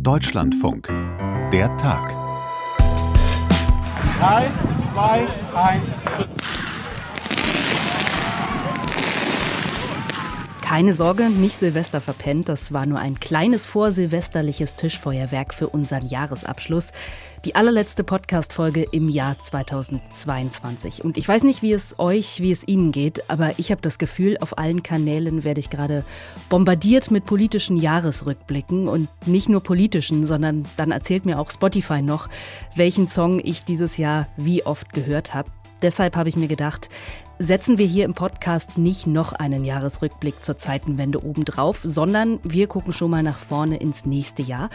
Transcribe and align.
Deutschlandfunk. 0.00 0.88
Der 1.52 1.76
Tag. 1.76 2.14
3, 4.18 4.50
2, 4.92 5.26
1. 5.54 5.82
Keine 10.74 10.92
Sorge, 10.92 11.30
nicht 11.30 11.60
Silvester 11.60 12.00
verpennt. 12.00 12.48
Das 12.48 12.72
war 12.72 12.84
nur 12.84 12.98
ein 12.98 13.20
kleines 13.20 13.64
vorsilvesterliches 13.64 14.74
Tischfeuerwerk 14.74 15.54
für 15.54 15.68
unseren 15.68 16.04
Jahresabschluss. 16.04 16.90
Die 17.44 17.54
allerletzte 17.54 18.02
Podcast-Folge 18.02 18.84
im 18.90 19.08
Jahr 19.08 19.38
2022. 19.38 21.04
Und 21.04 21.16
ich 21.16 21.28
weiß 21.28 21.44
nicht, 21.44 21.62
wie 21.62 21.72
es 21.72 22.00
euch, 22.00 22.40
wie 22.40 22.50
es 22.50 22.66
Ihnen 22.66 22.90
geht, 22.90 23.30
aber 23.30 23.52
ich 23.56 23.70
habe 23.70 23.82
das 23.82 23.98
Gefühl, 23.98 24.36
auf 24.40 24.58
allen 24.58 24.82
Kanälen 24.82 25.44
werde 25.44 25.60
ich 25.60 25.70
gerade 25.70 26.04
bombardiert 26.48 27.08
mit 27.12 27.24
politischen 27.24 27.76
Jahresrückblicken 27.76 28.88
und 28.88 29.08
nicht 29.28 29.48
nur 29.48 29.62
politischen, 29.62 30.24
sondern 30.24 30.64
dann 30.76 30.90
erzählt 30.90 31.24
mir 31.24 31.38
auch 31.38 31.52
Spotify 31.52 32.02
noch, 32.02 32.28
welchen 32.74 33.06
Song 33.06 33.38
ich 33.38 33.62
dieses 33.62 33.96
Jahr 33.96 34.26
wie 34.36 34.66
oft 34.66 34.92
gehört 34.92 35.34
habe. 35.34 35.52
Deshalb 35.84 36.16
habe 36.16 36.30
ich 36.30 36.36
mir 36.36 36.48
gedacht, 36.48 36.88
setzen 37.38 37.76
wir 37.76 37.84
hier 37.84 38.06
im 38.06 38.14
Podcast 38.14 38.78
nicht 38.78 39.06
noch 39.06 39.34
einen 39.34 39.66
Jahresrückblick 39.66 40.42
zur 40.42 40.56
Zeitenwende 40.56 41.22
obendrauf, 41.22 41.80
sondern 41.82 42.40
wir 42.42 42.68
gucken 42.68 42.94
schon 42.94 43.10
mal 43.10 43.22
nach 43.22 43.36
vorne 43.36 43.76
ins 43.76 44.06
nächste 44.06 44.40
Jahr. 44.40 44.70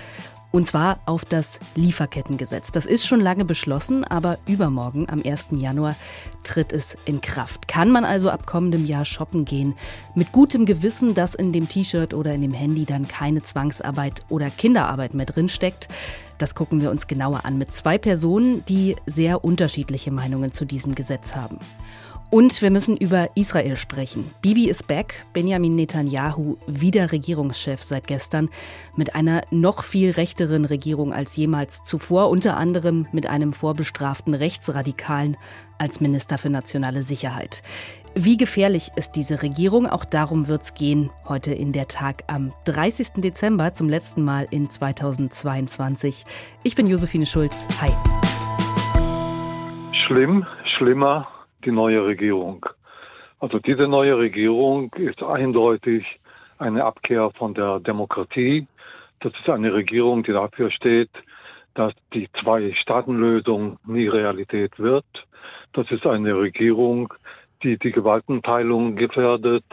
Und 0.51 0.67
zwar 0.67 0.99
auf 1.07 1.25
das 1.25 1.59
Lieferkettengesetz. 1.73 2.71
Das 2.71 2.85
ist 2.85 3.07
schon 3.07 3.21
lange 3.21 3.43
beschlossen, 3.43 4.03
aber 4.03 4.37
übermorgen, 4.45 5.09
am 5.09 5.23
1. 5.25 5.47
Januar, 5.53 5.95
tritt 6.43 6.73
es 6.73 6.95
in 7.05 7.21
Kraft. 7.21 7.67
Kann 7.67 7.89
man 7.89 8.05
also 8.05 8.29
ab 8.29 8.45
kommendem 8.45 8.85
Jahr 8.85 9.05
shoppen 9.05 9.45
gehen, 9.45 9.73
mit 10.13 10.31
gutem 10.31 10.67
Gewissen, 10.67 11.15
dass 11.15 11.33
in 11.33 11.51
dem 11.51 11.67
T-Shirt 11.67 12.13
oder 12.13 12.35
in 12.35 12.43
dem 12.43 12.53
Handy 12.53 12.85
dann 12.85 13.07
keine 13.07 13.41
Zwangsarbeit 13.41 14.21
oder 14.29 14.51
Kinderarbeit 14.51 15.15
mehr 15.15 15.25
drinsteckt. 15.25 15.87
Das 16.39 16.55
gucken 16.55 16.81
wir 16.81 16.89
uns 16.89 17.05
genauer 17.05 17.45
an 17.45 17.57
mit 17.57 17.73
zwei 17.73 17.97
Personen, 17.97 18.63
die 18.65 18.95
sehr 19.05 19.43
unterschiedliche 19.43 20.09
Meinungen 20.09 20.51
zu 20.51 20.65
diesem 20.65 20.95
Gesetz 20.95 21.35
haben. 21.35 21.59
Und 22.31 22.61
wir 22.61 22.69
müssen 22.69 22.95
über 22.95 23.29
Israel 23.35 23.75
sprechen. 23.75 24.29
Bibi 24.43 24.69
ist 24.69 24.87
back, 24.87 25.25
Benjamin 25.33 25.75
Netanyahu 25.75 26.57
wieder 26.67 27.11
Regierungschef 27.11 27.81
seit 27.81 28.05
gestern, 28.05 28.49
mit 28.95 29.15
einer 29.15 29.41
noch 29.49 29.83
viel 29.83 30.11
rechteren 30.11 30.65
Regierung 30.65 31.11
als 31.11 31.35
jemals 31.35 31.81
zuvor, 31.83 32.29
unter 32.29 32.55
anderem 32.55 33.07
mit 33.11 33.27
einem 33.27 33.51
vorbestraften 33.51 34.35
Rechtsradikalen 34.35 35.37
als 35.79 36.01
Minister 36.01 36.37
für 36.37 36.51
nationale 36.51 37.01
Sicherheit. 37.01 37.63
Wie 38.21 38.35
gefährlich 38.35 38.91
ist 38.97 39.15
diese 39.15 39.41
Regierung? 39.43 39.87
Auch 39.87 40.03
darum 40.03 40.49
wird 40.49 40.63
es 40.63 40.73
gehen 40.73 41.09
heute 41.29 41.53
in 41.53 41.71
der 41.71 41.87
Tag 41.87 42.23
am 42.27 42.51
30. 42.65 43.21
Dezember 43.21 43.71
zum 43.71 43.87
letzten 43.87 44.25
Mal 44.25 44.45
in 44.51 44.69
2022. 44.69 46.25
Ich 46.63 46.75
bin 46.75 46.85
Josephine 46.85 47.25
Schulz. 47.25 47.65
Hi. 47.79 47.91
Schlimm, 50.05 50.45
schlimmer 50.75 51.29
die 51.63 51.71
neue 51.71 52.05
Regierung. 52.05 52.65
Also 53.39 53.57
diese 53.57 53.87
neue 53.87 54.17
Regierung 54.17 54.91
ist 54.95 55.23
eindeutig 55.23 56.05
eine 56.57 56.83
Abkehr 56.83 57.31
von 57.31 57.53
der 57.53 57.79
Demokratie. 57.79 58.67
Das 59.21 59.31
ist 59.39 59.47
eine 59.47 59.73
Regierung, 59.73 60.23
die 60.23 60.33
dafür 60.33 60.71
steht, 60.71 61.11
dass 61.73 61.93
die 62.13 62.27
Zwei-Staaten-Lösung 62.41 63.79
nie 63.85 64.09
Realität 64.09 64.77
wird. 64.77 65.05
Das 65.71 65.89
ist 65.89 66.05
eine 66.05 66.35
Regierung, 66.37 67.13
die 67.63 67.77
die 67.77 67.91
Gewaltenteilung 67.91 68.95
gefährdet, 68.95 69.65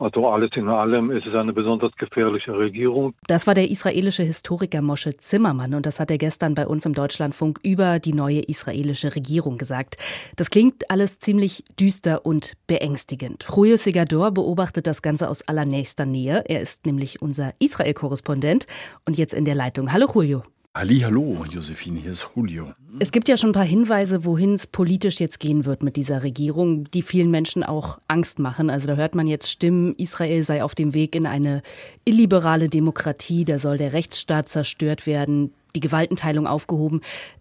also 0.00 0.26
alles 0.28 0.50
in 0.54 0.66
allem 0.68 1.10
ist 1.10 1.26
es 1.26 1.34
eine 1.34 1.52
besonders 1.52 1.92
gefährliche 1.96 2.56
Regierung. 2.56 3.12
Das 3.26 3.46
war 3.46 3.52
der 3.52 3.70
israelische 3.70 4.22
Historiker 4.22 4.80
Moshe 4.80 5.14
Zimmermann 5.14 5.74
und 5.74 5.84
das 5.84 6.00
hat 6.00 6.10
er 6.10 6.16
gestern 6.16 6.54
bei 6.54 6.66
uns 6.66 6.86
im 6.86 6.94
Deutschlandfunk 6.94 7.60
über 7.62 7.98
die 7.98 8.14
neue 8.14 8.40
israelische 8.40 9.14
Regierung 9.14 9.58
gesagt. 9.58 9.98
Das 10.36 10.48
klingt 10.48 10.90
alles 10.90 11.18
ziemlich 11.18 11.64
düster 11.78 12.24
und 12.24 12.54
beängstigend. 12.66 13.46
Julio 13.54 13.76
Segador 13.76 14.30
beobachtet 14.30 14.86
das 14.86 15.02
Ganze 15.02 15.28
aus 15.28 15.46
allernächster 15.46 16.06
Nähe. 16.06 16.44
Er 16.48 16.62
ist 16.62 16.86
nämlich 16.86 17.20
unser 17.20 17.52
Israel-Korrespondent 17.58 18.66
und 19.06 19.18
jetzt 19.18 19.34
in 19.34 19.44
der 19.44 19.54
Leitung. 19.54 19.92
Hallo 19.92 20.06
Julio. 20.14 20.42
Hallo, 20.72 21.44
Josephine, 21.50 21.98
hier 21.98 22.12
ist 22.12 22.28
Julio. 22.36 22.72
Es 23.00 23.10
gibt 23.10 23.28
ja 23.28 23.36
schon 23.36 23.50
ein 23.50 23.54
paar 23.54 23.64
Hinweise, 23.64 24.24
wohin 24.24 24.54
es 24.54 24.68
politisch 24.68 25.18
jetzt 25.18 25.40
gehen 25.40 25.64
wird 25.64 25.82
mit 25.82 25.96
dieser 25.96 26.22
Regierung, 26.22 26.88
die 26.92 27.02
vielen 27.02 27.28
Menschen 27.28 27.64
auch 27.64 27.98
Angst 28.06 28.38
machen. 28.38 28.70
Also 28.70 28.86
da 28.86 28.94
hört 28.94 29.16
man 29.16 29.26
jetzt 29.26 29.50
Stimmen, 29.50 29.96
Israel 29.96 30.44
sei 30.44 30.62
auf 30.62 30.76
dem 30.76 30.94
Weg 30.94 31.16
in 31.16 31.26
eine 31.26 31.62
illiberale 32.04 32.68
Demokratie, 32.68 33.44
da 33.44 33.58
soll 33.58 33.78
der 33.78 33.94
Rechtsstaat 33.94 34.48
zerstört 34.48 35.06
werden, 35.06 35.52
die 35.74 35.80
Gewaltenteilung 35.80 36.46
aufgehoben. 36.46 37.00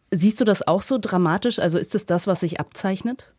Siehst 0.09 0.41
du 0.41 0.43
das 0.43 0.67
auch 0.67 0.81
so 0.81 0.97
dramatisch? 0.99 1.59
Also 1.59 1.77
ist 1.77 1.93
es 1.93 2.07
das, 2.07 2.25
was 2.25 2.39
sich 2.39 2.59
abzeichnet? 2.59 3.31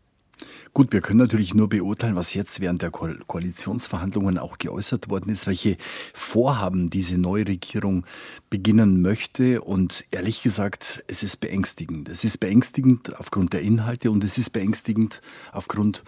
Gut, 0.73 0.93
wir 0.93 1.01
können 1.01 1.19
natürlich 1.19 1.55
nur 1.55 1.69
beurteilen, 1.69 2.17
was 2.17 2.35
jetzt 2.35 2.61
während 2.61 2.83
der 2.83 2.91
Ko 2.91 3.09
Koalitionsverhandlungen 3.27 4.39
auch 4.39 4.59
geäußert 4.59 5.11
worden 5.11 5.31
ist, 5.31 5.47
welche 5.47 5.77
Vorhaben 6.15 6.91
diese 6.91 7.19
neue 7.19 7.47
Regierung 7.49 8.07
beginnen 8.51 9.03
möchte. 9.03 9.63
Und 9.63 10.05
ehrlich 10.11 10.43
gesagt, 10.43 11.03
es 11.09 11.23
ist 11.23 11.39
beängstigend. 11.39 12.09
Es 12.09 12.25
ist 12.25 12.39
beängstigend 12.39 13.19
aufgrund 13.19 13.53
der 13.53 13.63
Inhalte 13.63 14.11
und 14.11 14.23
es 14.23 14.39
ist 14.39 14.51
beängstigend 14.51 15.23
aufgrund 15.53 16.05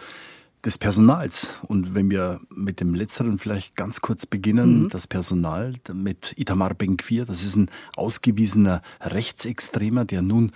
des 0.65 0.79
Personals. 0.79 1.55
Und 1.63 1.95
wenn 1.95 2.11
wir 2.11 2.41
mit 2.55 2.81
dem 2.81 2.95
Letzteren 2.95 3.39
vielleicht 3.39 3.75
ganz 3.75 4.01
kurz 4.01 4.27
beginnen, 4.27 4.85
mhm. 4.85 4.89
das 4.91 5.07
Personal 5.07 5.75
mit 5.93 6.35
Itamar 6.37 6.75
Ben-Gvir, 6.75 7.25
das 7.25 7.43
ist 7.43 7.57
ein 7.57 7.71
ausgewiesener 7.97 8.83
Rechtsextremer, 9.01 10.05
der 10.05 10.23
nun 10.23 10.53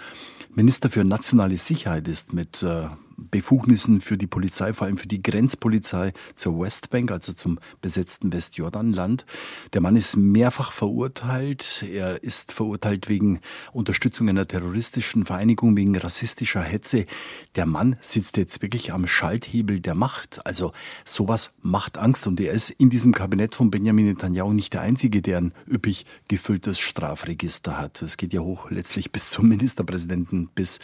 Minister 0.54 0.90
für 0.90 1.04
nationale 1.04 1.58
Sicherheit 1.58 2.06
ist 2.08 2.32
mit 2.32 2.62
äh, 2.62 2.86
Befugnissen 3.16 4.00
für 4.00 4.18
die 4.18 4.26
Polizei, 4.26 4.72
vor 4.72 4.86
allem 4.86 4.96
für 4.96 5.08
die 5.08 5.22
Grenzpolizei 5.22 6.12
zur 6.34 6.60
Westbank, 6.60 7.10
also 7.10 7.32
zum 7.32 7.58
besetzten 7.80 8.32
Westjordanland. 8.32 9.24
Der 9.72 9.80
Mann 9.80 9.96
ist 9.96 10.16
mehrfach 10.16 10.72
verurteilt. 10.72 11.84
Er 11.90 12.22
ist 12.22 12.52
verurteilt 12.52 13.08
wegen 13.08 13.40
Unterstützung 13.72 14.28
einer 14.28 14.46
terroristischen 14.46 15.24
Vereinigung, 15.24 15.76
wegen 15.76 15.96
rassistischer 15.96 16.62
Hetze. 16.62 17.06
Der 17.54 17.66
Mann 17.66 17.96
sitzt 18.00 18.36
jetzt 18.36 18.62
wirklich 18.62 18.92
am 18.92 19.06
Schalthebel 19.06 19.80
der 19.80 19.94
Macht. 19.94 20.44
Also 20.46 20.72
sowas 21.04 21.56
macht 21.62 21.98
Angst 21.98 22.26
und 22.26 22.40
er 22.40 22.52
ist 22.52 22.70
in 22.70 22.90
diesem 22.90 23.12
Kabinett 23.12 23.54
von 23.54 23.70
Benjamin 23.70 24.06
Netanyahu 24.06 24.52
nicht 24.52 24.74
der 24.74 24.82
Einzige, 24.82 25.22
der 25.22 25.38
ein 25.38 25.54
üppig 25.70 26.06
gefülltes 26.28 26.78
Strafregister 26.78 27.78
hat. 27.78 28.02
Es 28.02 28.16
geht 28.16 28.32
ja 28.32 28.40
hoch 28.40 28.70
letztlich 28.70 29.12
bis 29.12 29.30
zum 29.30 29.48
Ministerpräsidenten, 29.48 30.48
bis 30.54 30.80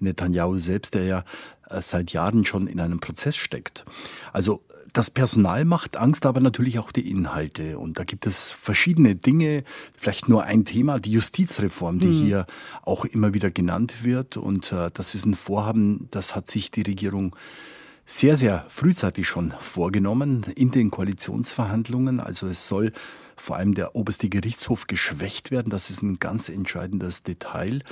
Netanyahu 0.00 0.56
selbst, 0.56 0.94
der 0.94 1.04
ja 1.04 1.24
äh, 1.68 1.80
seit 1.82 2.12
Jahren 2.12 2.44
schon 2.44 2.66
in 2.66 2.80
einem 2.80 3.00
Prozess 3.00 3.36
steckt. 3.36 3.84
Also 4.32 4.62
das 4.92 5.10
Personal 5.10 5.64
macht 5.64 5.96
Angst, 5.96 6.26
aber 6.26 6.40
natürlich 6.40 6.78
auch 6.78 6.92
die 6.92 7.08
Inhalte. 7.08 7.78
Und 7.78 7.98
da 7.98 8.04
gibt 8.04 8.26
es 8.26 8.50
verschiedene 8.50 9.14
Dinge, 9.14 9.64
vielleicht 9.96 10.28
nur 10.28 10.44
ein 10.44 10.64
Thema, 10.64 10.98
die 10.98 11.12
Justizreform, 11.12 12.00
die 12.00 12.08
mhm. 12.08 12.22
hier 12.22 12.46
auch 12.82 13.04
immer 13.04 13.34
wieder 13.34 13.50
genannt 13.50 14.02
wird. 14.04 14.36
Und 14.36 14.72
äh, 14.72 14.90
das 14.92 15.14
ist 15.14 15.26
ein 15.26 15.34
Vorhaben, 15.34 16.08
das 16.10 16.34
hat 16.34 16.50
sich 16.50 16.70
die 16.70 16.82
Regierung 16.82 17.36
sehr, 18.04 18.34
sehr 18.34 18.64
frühzeitig 18.68 19.28
schon 19.28 19.54
vorgenommen 19.60 20.44
in 20.56 20.72
den 20.72 20.90
Koalitionsverhandlungen. 20.90 22.18
Also 22.18 22.48
es 22.48 22.66
soll 22.66 22.92
vor 23.36 23.56
allem 23.56 23.74
der 23.74 23.94
oberste 23.94 24.28
Gerichtshof 24.28 24.88
geschwächt 24.88 25.52
werden. 25.52 25.70
Das 25.70 25.90
ist 25.90 26.02
ein 26.02 26.18
ganz 26.18 26.48
entscheidendes 26.48 27.22
Detail. 27.22 27.84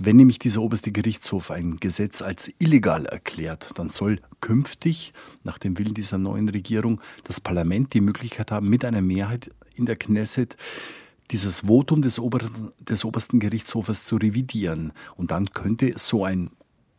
Wenn 0.00 0.16
nämlich 0.16 0.40
dieser 0.40 0.60
oberste 0.60 0.90
Gerichtshof 0.90 1.50
ein 1.52 1.78
Gesetz 1.78 2.20
als 2.20 2.50
illegal 2.58 3.06
erklärt, 3.06 3.70
dann 3.76 3.88
soll 3.88 4.20
künftig, 4.40 5.12
nach 5.44 5.58
dem 5.58 5.78
Willen 5.78 5.94
dieser 5.94 6.18
neuen 6.18 6.48
Regierung, 6.48 7.00
das 7.22 7.40
Parlament 7.40 7.94
die 7.94 8.00
Möglichkeit 8.00 8.50
haben, 8.50 8.68
mit 8.68 8.84
einer 8.84 9.02
Mehrheit 9.02 9.50
in 9.76 9.86
der 9.86 9.96
Knesset 9.96 10.56
dieses 11.30 11.60
Votum 11.60 12.02
des, 12.02 12.18
Ober 12.18 12.40
des 12.80 13.04
obersten 13.04 13.38
Gerichtshofes 13.38 14.04
zu 14.04 14.16
revidieren. 14.16 14.92
Und 15.16 15.30
dann 15.30 15.50
könnte 15.50 15.92
so 15.96 16.24
ein 16.24 16.50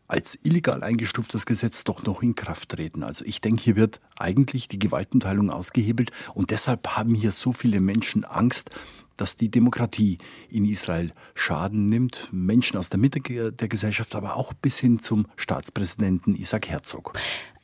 als 0.08 0.38
illegal 0.44 0.84
eingestuftes 0.84 1.46
Gesetz 1.46 1.84
doch 1.84 2.04
noch 2.04 2.22
in 2.22 2.36
Kraft 2.36 2.69
treten. 2.69 3.04
Also 3.04 3.25
ich 3.25 3.42
denke, 3.42 3.64
hier 3.64 3.75
wird 3.75 4.02
eigentlich 4.18 4.68
die 4.68 4.80
Gewaltenteilung 4.80 5.50
ausgehebelt 5.50 6.12
und 6.36 6.52
deshalb 6.52 6.88
haben 6.90 7.16
hier 7.16 7.31
so 7.31 7.52
viele 7.52 7.81
Menschen 7.81 8.24
Angst, 8.24 8.69
dass 9.18 9.38
die 9.38 9.50
Demokratie 9.50 10.18
in 10.50 10.66
Israel 10.66 11.12
Schaden 11.34 11.88
nimmt. 11.88 12.30
Menschen 12.32 12.78
aus 12.78 12.90
der 12.90 13.00
Mitte 13.00 13.20
der 13.52 13.68
Gesellschaft, 13.68 14.16
aber 14.16 14.38
auch 14.38 14.54
bis 14.54 14.80
hin 14.80 15.00
zum 15.00 15.28
Staatspräsidenten 15.36 16.36
Isaac 16.36 16.68
Herzog. 16.70 17.14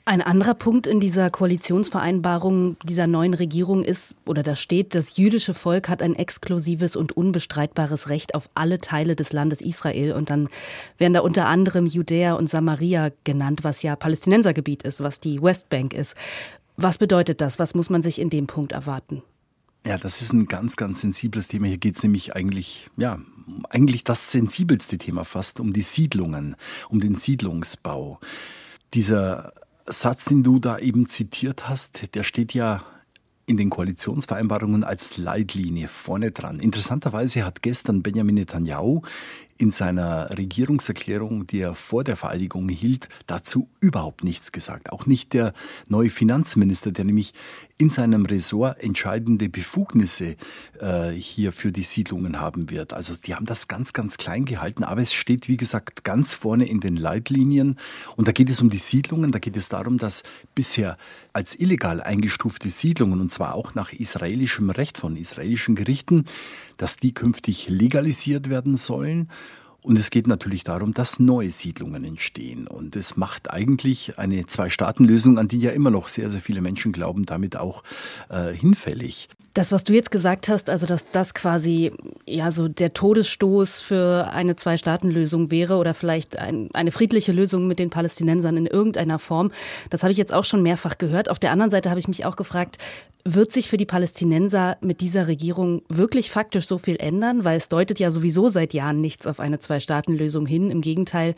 Ein 0.03 0.21
anderer 0.21 0.55
Punkt 0.55 0.87
in 0.87 0.99
dieser 0.99 1.29
Koalitionsvereinbarung 1.29 2.75
dieser 2.83 3.05
neuen 3.05 3.35
Regierung 3.35 3.83
ist, 3.83 4.15
oder 4.25 4.41
da 4.41 4.55
steht, 4.55 4.95
das 4.95 5.17
jüdische 5.17 5.53
Volk 5.53 5.89
hat 5.89 6.01
ein 6.01 6.15
exklusives 6.15 6.95
und 6.95 7.15
unbestreitbares 7.15 8.09
Recht 8.09 8.33
auf 8.33 8.49
alle 8.55 8.79
Teile 8.79 9.15
des 9.15 9.31
Landes 9.31 9.61
Israel. 9.61 10.13
Und 10.13 10.31
dann 10.31 10.49
werden 10.97 11.13
da 11.13 11.19
unter 11.19 11.45
anderem 11.47 11.85
Judäa 11.85 12.33
und 12.33 12.49
Samaria 12.49 13.11
genannt, 13.25 13.63
was 13.63 13.83
ja 13.83 13.95
Palästinensergebiet 13.95 14.83
ist, 14.83 15.03
was 15.03 15.19
die 15.19 15.39
Westbank 15.39 15.93
ist. 15.93 16.15
Was 16.77 16.97
bedeutet 16.97 17.39
das? 17.39 17.59
Was 17.59 17.75
muss 17.75 17.91
man 17.91 18.01
sich 18.01 18.19
in 18.19 18.31
dem 18.31 18.47
Punkt 18.47 18.71
erwarten? 18.71 19.21
Ja, 19.85 19.97
das 19.97 20.21
ist 20.21 20.31
ein 20.31 20.45
ganz, 20.45 20.75
ganz 20.75 21.01
sensibles 21.01 21.47
Thema. 21.47 21.67
Hier 21.67 21.79
geht 21.79 21.95
es 21.95 22.03
nämlich 22.03 22.35
eigentlich, 22.35 22.89
ja, 22.97 23.19
eigentlich 23.69 24.03
das 24.03 24.31
sensibelste 24.31 24.97
Thema 24.97 25.25
fast 25.25 25.59
um 25.59 25.73
die 25.73 25.81
Siedlungen, 25.81 26.55
um 26.89 26.99
den 26.99 27.15
Siedlungsbau. 27.15 28.19
Dieser 28.93 29.53
Satz, 29.87 30.25
den 30.25 30.43
du 30.43 30.59
da 30.59 30.77
eben 30.77 31.07
zitiert 31.07 31.67
hast, 31.67 32.13
der 32.15 32.23
steht 32.23 32.53
ja 32.53 32.83
in 33.47 33.57
den 33.57 33.71
Koalitionsvereinbarungen 33.71 34.83
als 34.83 35.17
Leitlinie 35.17 35.87
vorne 35.87 36.31
dran. 36.31 36.59
Interessanterweise 36.59 37.43
hat 37.43 37.63
gestern 37.63 38.03
Benjamin 38.03 38.35
Netanyahu 38.35 39.01
in 39.61 39.69
seiner 39.69 40.35
Regierungserklärung, 40.35 41.45
die 41.45 41.59
er 41.59 41.75
vor 41.75 42.03
der 42.03 42.17
Vereidigung 42.17 42.67
hielt, 42.67 43.09
dazu 43.27 43.69
überhaupt 43.79 44.23
nichts 44.23 44.51
gesagt. 44.51 44.91
Auch 44.91 45.05
nicht 45.05 45.33
der 45.33 45.53
neue 45.87 46.09
Finanzminister, 46.09 46.91
der 46.91 47.05
nämlich 47.05 47.33
in 47.77 47.89
seinem 47.89 48.25
Ressort 48.25 48.79
entscheidende 48.81 49.49
Befugnisse 49.49 50.35
äh, 50.79 51.09
hier 51.11 51.51
für 51.51 51.71
die 51.71 51.83
Siedlungen 51.83 52.39
haben 52.39 52.69
wird. 52.69 52.93
Also 52.93 53.13
die 53.15 53.33
haben 53.33 53.47
das 53.47 53.67
ganz, 53.67 53.91
ganz 53.93 54.17
klein 54.17 54.45
gehalten, 54.45 54.83
aber 54.83 55.01
es 55.01 55.13
steht, 55.13 55.47
wie 55.47 55.57
gesagt, 55.57 56.03
ganz 56.03 56.33
vorne 56.35 56.67
in 56.67 56.79
den 56.79 56.95
Leitlinien. 56.95 57.77
Und 58.15 58.27
da 58.27 58.31
geht 58.31 58.49
es 58.51 58.61
um 58.61 58.69
die 58.69 58.77
Siedlungen, 58.77 59.31
da 59.31 59.39
geht 59.39 59.57
es 59.57 59.69
darum, 59.69 59.97
dass 59.97 60.23
bisher 60.53 60.97
als 61.33 61.59
illegal 61.59 62.01
eingestufte 62.01 62.69
Siedlungen, 62.69 63.19
und 63.19 63.29
zwar 63.29 63.55
auch 63.55 63.73
nach 63.73 63.93
israelischem 63.93 64.69
Recht 64.69 64.97
von 64.97 65.15
israelischen 65.15 65.75
Gerichten, 65.75 66.25
dass 66.81 66.97
die 66.97 67.13
künftig 67.13 67.69
legalisiert 67.69 68.49
werden 68.49 68.75
sollen. 68.75 69.29
Und 69.83 69.97
es 69.97 70.11
geht 70.11 70.27
natürlich 70.27 70.63
darum, 70.63 70.93
dass 70.93 71.19
neue 71.19 71.49
Siedlungen 71.49 72.03
entstehen. 72.03 72.67
Und 72.67 72.95
es 72.95 73.17
macht 73.17 73.49
eigentlich 73.49 74.19
eine 74.19 74.45
Zwei-Staaten-Lösung, 74.45 75.39
an 75.39 75.47
die 75.47 75.59
ja 75.59 75.71
immer 75.71 75.89
noch 75.89 76.07
sehr, 76.07 76.29
sehr 76.29 76.41
viele 76.41 76.61
Menschen 76.61 76.91
glauben, 76.91 77.25
damit 77.25 77.57
auch 77.57 77.83
äh, 78.29 78.53
hinfällig. 78.53 79.27
Das, 79.53 79.73
was 79.73 79.83
du 79.83 79.91
jetzt 79.91 80.11
gesagt 80.11 80.47
hast, 80.47 80.69
also 80.69 80.87
dass 80.87 81.07
das 81.11 81.33
quasi 81.33 81.91
ja 82.25 82.51
so 82.51 82.69
der 82.69 82.93
Todesstoß 82.93 83.81
für 83.81 84.31
eine 84.31 84.55
Zwei-Staaten-Lösung 84.55 85.51
wäre 85.51 85.75
oder 85.75 85.93
vielleicht 85.93 86.37
ein, 86.37 86.69
eine 86.71 86.91
friedliche 86.91 87.33
Lösung 87.33 87.67
mit 87.67 87.77
den 87.77 87.89
Palästinensern 87.89 88.55
in 88.55 88.65
irgendeiner 88.65 89.19
Form, 89.19 89.51
das 89.89 90.03
habe 90.03 90.13
ich 90.13 90.17
jetzt 90.17 90.33
auch 90.33 90.45
schon 90.45 90.63
mehrfach 90.63 90.97
gehört. 90.97 91.27
Auf 91.27 91.39
der 91.39 91.51
anderen 91.51 91.69
Seite 91.69 91.89
habe 91.89 91.99
ich 91.99 92.07
mich 92.07 92.23
auch 92.23 92.37
gefragt, 92.37 92.77
wird 93.25 93.51
sich 93.51 93.69
für 93.69 93.77
die 93.77 93.85
Palästinenser 93.85 94.77
mit 94.81 95.01
dieser 95.01 95.27
Regierung 95.27 95.83
wirklich 95.89 96.31
faktisch 96.31 96.65
so 96.65 96.77
viel 96.77 96.95
ändern? 96.95 97.43
Weil 97.43 97.57
es 97.57 97.67
deutet 97.67 97.99
ja 97.99 98.09
sowieso 98.09 98.47
seit 98.47 98.73
Jahren 98.73 99.01
nichts 99.01 99.27
auf 99.27 99.39
eine 99.39 99.59
Zwei-Staaten-Lösung 99.71 100.45
hin. 100.45 100.69
Im 100.69 100.81
Gegenteil, 100.81 101.33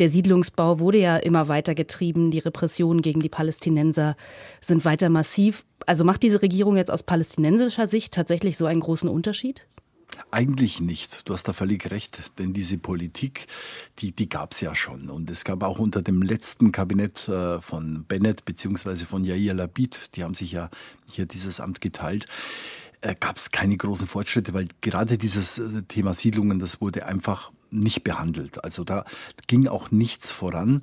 der 0.00 0.08
Siedlungsbau 0.08 0.80
wurde 0.80 0.98
ja 0.98 1.16
immer 1.16 1.46
weiter 1.46 1.76
getrieben. 1.76 2.32
Die 2.32 2.40
Repressionen 2.40 3.00
gegen 3.00 3.20
die 3.20 3.28
Palästinenser 3.28 4.16
sind 4.60 4.84
weiter 4.84 5.08
massiv. 5.08 5.64
Also 5.86 6.02
macht 6.02 6.24
diese 6.24 6.42
Regierung 6.42 6.76
jetzt 6.76 6.90
aus 6.90 7.04
palästinensischer 7.04 7.86
Sicht 7.86 8.12
tatsächlich 8.12 8.56
so 8.56 8.66
einen 8.66 8.80
großen 8.80 9.08
Unterschied? 9.08 9.68
Eigentlich 10.32 10.80
nicht. 10.80 11.28
Du 11.28 11.32
hast 11.32 11.44
da 11.46 11.52
völlig 11.52 11.88
recht, 11.90 12.38
denn 12.38 12.52
diese 12.52 12.78
Politik, 12.78 13.46
die, 14.00 14.10
die 14.12 14.28
gab 14.28 14.52
es 14.52 14.60
ja 14.60 14.74
schon. 14.74 15.08
Und 15.08 15.30
es 15.30 15.44
gab 15.44 15.62
auch 15.62 15.78
unter 15.78 16.02
dem 16.02 16.22
letzten 16.22 16.72
Kabinett 16.72 17.28
äh, 17.28 17.60
von 17.60 18.04
Bennett 18.08 18.44
beziehungsweise 18.44 19.06
von 19.06 19.24
Yair 19.24 19.54
Labid, 19.54 20.16
die 20.16 20.24
haben 20.24 20.34
sich 20.34 20.52
ja 20.52 20.70
hier 21.12 21.26
dieses 21.26 21.60
Amt 21.60 21.80
geteilt, 21.80 22.26
äh, 23.00 23.14
gab 23.18 23.36
es 23.36 23.50
keine 23.50 23.76
großen 23.76 24.06
Fortschritte, 24.06 24.54
weil 24.54 24.68
gerade 24.80 25.18
dieses 25.18 25.58
äh, 25.58 25.82
Thema 25.86 26.14
Siedlungen, 26.14 26.58
das 26.58 26.80
wurde 26.80 27.06
einfach 27.06 27.52
nicht 27.70 28.04
behandelt. 28.04 28.64
Also 28.64 28.84
da 28.84 29.04
ging 29.46 29.68
auch 29.68 29.90
nichts 29.90 30.32
voran. 30.32 30.82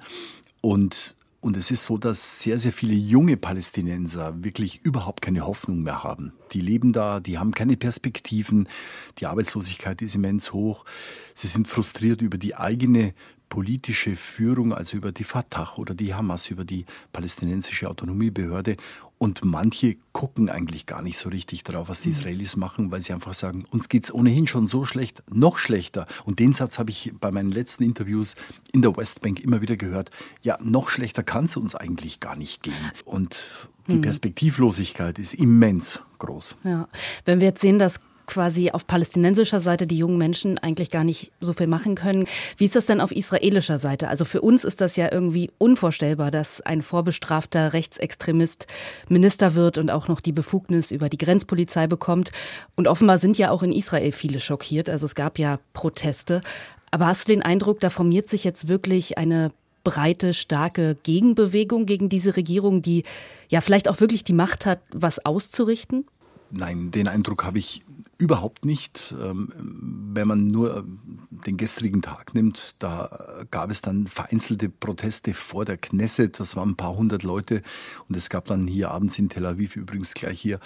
Und 0.62 1.16
und 1.44 1.58
es 1.58 1.72
ist 1.72 1.84
so, 1.84 1.98
dass 1.98 2.40
sehr, 2.40 2.58
sehr 2.58 2.72
viele 2.72 2.94
junge 2.94 3.36
Palästinenser 3.36 4.46
wirklich 4.46 4.80
überhaupt 4.86 5.22
keine 5.22 5.46
Hoffnung 5.46 5.84
mehr 5.84 6.02
haben. 6.02 6.32
Die 6.54 6.62
leben 6.62 6.94
da, 6.94 7.20
die 7.20 7.38
haben 7.38 7.54
keine 7.54 7.76
Perspektiven, 7.76 8.70
die 9.18 9.26
Arbeitslosigkeit 9.26 10.02
ist 10.02 10.16
immens 10.16 10.54
hoch. 10.54 10.86
Sie 11.34 11.48
sind 11.48 11.68
frustriert 11.68 12.22
über 12.22 12.38
die 12.38 12.56
eigene 12.56 13.14
politische 13.50 14.16
Führung, 14.16 14.74
also 14.74 14.96
über 14.96 15.12
die 15.12 15.26
Fatah 15.26 15.74
oder 15.76 15.94
die 15.94 16.14
Hamas, 16.14 16.50
über 16.50 16.64
die 16.64 16.86
palästinensische 17.12 17.90
Autonomiebehörde. 17.90 18.78
Und 19.24 19.46
manche 19.46 19.96
gucken 20.12 20.50
eigentlich 20.50 20.86
gar 20.86 21.02
nicht 21.02 21.18
so 21.18 21.30
richtig 21.30 21.64
drauf, 21.64 21.88
was 21.88 22.02
die 22.02 22.10
mhm. 22.10 22.16
Israelis 22.16 22.58
machen, 22.58 22.92
weil 22.92 23.02
sie 23.02 23.14
einfach 23.14 23.34
sagen, 23.34 23.64
uns 23.72 23.88
geht 23.88 24.04
es 24.04 24.14
ohnehin 24.14 24.48
schon 24.48 24.68
so 24.68 24.84
schlecht, 24.84 25.24
noch 25.34 25.58
schlechter. 25.58 26.08
Und 26.25 26.40
den 26.40 26.52
Satz 26.52 26.78
habe 26.78 26.90
ich 26.90 27.14
bei 27.22 27.31
meinen 27.31 27.50
letzten 27.50 27.86
Interviews 27.86 28.36
in 28.74 28.81
der 28.81 28.98
Westbank 28.98 29.40
immer 29.40 29.62
wieder 29.62 29.78
gehört. 29.78 30.12
Ja, 30.42 30.58
noch 30.62 30.90
schlechter 30.90 31.24
kann 31.24 31.46
es 31.46 31.56
uns 31.56 31.74
eigentlich 31.74 32.20
gar 32.20 32.36
nicht 32.36 32.64
gehen. 32.64 32.92
Und 33.06 33.70
die 33.88 33.96
mhm. 33.96 34.02
Perspektivlosigkeit 34.02 35.18
ist 35.18 35.36
immens 35.36 36.02
groß. 36.20 36.58
Ja. 36.66 36.90
Wenn 37.24 37.40
wir 37.40 37.48
jetzt 37.48 37.62
sehen, 37.62 37.80
dass 37.80 38.02
quasi 38.25 38.72
auf 38.72 38.88
palästinensischer 38.88 39.60
Seite 39.60 39.88
die 39.88 39.98
jungen 39.98 40.18
Menschen 40.18 40.58
eigentlich 40.58 40.90
gar 40.90 41.04
nicht 41.04 41.31
so 41.40 41.54
viel 41.54 41.68
machen 41.68 41.96
können. 41.96 42.25
Wie 42.58 42.66
ist 42.66 42.75
das 42.75 42.86
denn 42.86 43.02
auf 43.02 43.12
israelischer 43.12 43.78
Seite? 43.78 44.08
Also 44.08 44.25
für 44.25 44.42
uns 44.42 44.64
ist 44.64 44.81
das 44.81 44.96
ja 44.96 45.12
irgendwie 45.12 45.52
unvorstellbar, 45.58 46.31
dass 46.31 46.62
ein 46.62 46.81
vorbestrafter 46.81 47.74
Rechtsextremist 47.74 48.68
Minister 49.10 49.56
wird 49.56 49.78
und 49.78 49.90
auch 49.90 50.08
noch 50.08 50.22
die 50.22 50.31
Befugnis 50.31 50.92
über 50.92 51.10
die 51.10 51.18
Grenzpolizei 51.18 51.88
bekommt. 51.88 52.31
Und 52.75 52.88
offenbar 52.88 53.18
sind 53.18 53.38
ja 53.38 53.52
auch 53.52 53.64
in 53.64 53.72
Israel 53.72 54.12
viele 54.12 54.40
schockiert. 54.40 54.90
Also 54.90 55.06
es 55.06 55.16
gab 55.16 55.40
ja 55.40 55.60
Proteste. 55.74 56.42
Aber 56.92 57.08
hast 57.08 57.28
du 57.28 57.34
den 57.34 57.42
Eindruck, 57.42 57.80
da 57.80 57.90
formiert 57.90 58.30
sich 58.30 58.44
jetzt 58.44 58.68
wirklich 58.68 59.18
eine 59.18 59.52
breite, 59.84 60.34
starke 60.34 60.96
Gegenbewegung 61.04 61.86
gegen 61.86 62.10
diese 62.10 62.36
Regierung, 62.36 62.81
die 62.81 63.04
ja 63.50 63.62
vielleicht 63.62 63.88
auch 63.88 64.00
wirklich 64.00 64.24
die 64.24 64.34
Macht 64.34 64.66
hat, 64.66 64.80
was 64.92 65.25
auszurichten? 65.25 66.06
Nein, 66.52 66.92
den 66.92 67.08
Eindruck 67.08 67.44
habe 67.44 67.58
ich 67.58 67.84
überhaupt 68.24 68.64
nicht. 68.64 69.14
Ähm, 69.22 69.52
wenn 70.14 70.28
man 70.28 70.48
nur 70.48 70.78
äh, 70.78 70.84
den 71.46 71.58
gestrigen 71.58 72.02
Tag 72.02 72.34
nimmt, 72.34 72.75
da 72.80 73.46
gab 73.52 73.70
es 73.70 73.81
dann 73.81 74.08
vereinzelte 74.08 74.70
Proteste 74.70 75.34
vor 75.34 75.66
der 75.66 75.78
Knesset. 75.78 76.40
Das 76.40 76.56
waren 76.56 76.70
ein 76.70 76.78
paar 76.78 76.96
hundert 76.96 77.24
Leute. 77.24 77.62
Und 78.08 78.16
es 78.16 78.30
gab 78.30 78.46
dann 78.46 78.66
hier 78.66 78.92
abends 78.92 79.20
in 79.20 79.28
Tel 79.28 79.46
Aviv, 79.46 79.75
übrigens 79.75 80.14
gleich 80.14 80.40
hier 80.40 80.62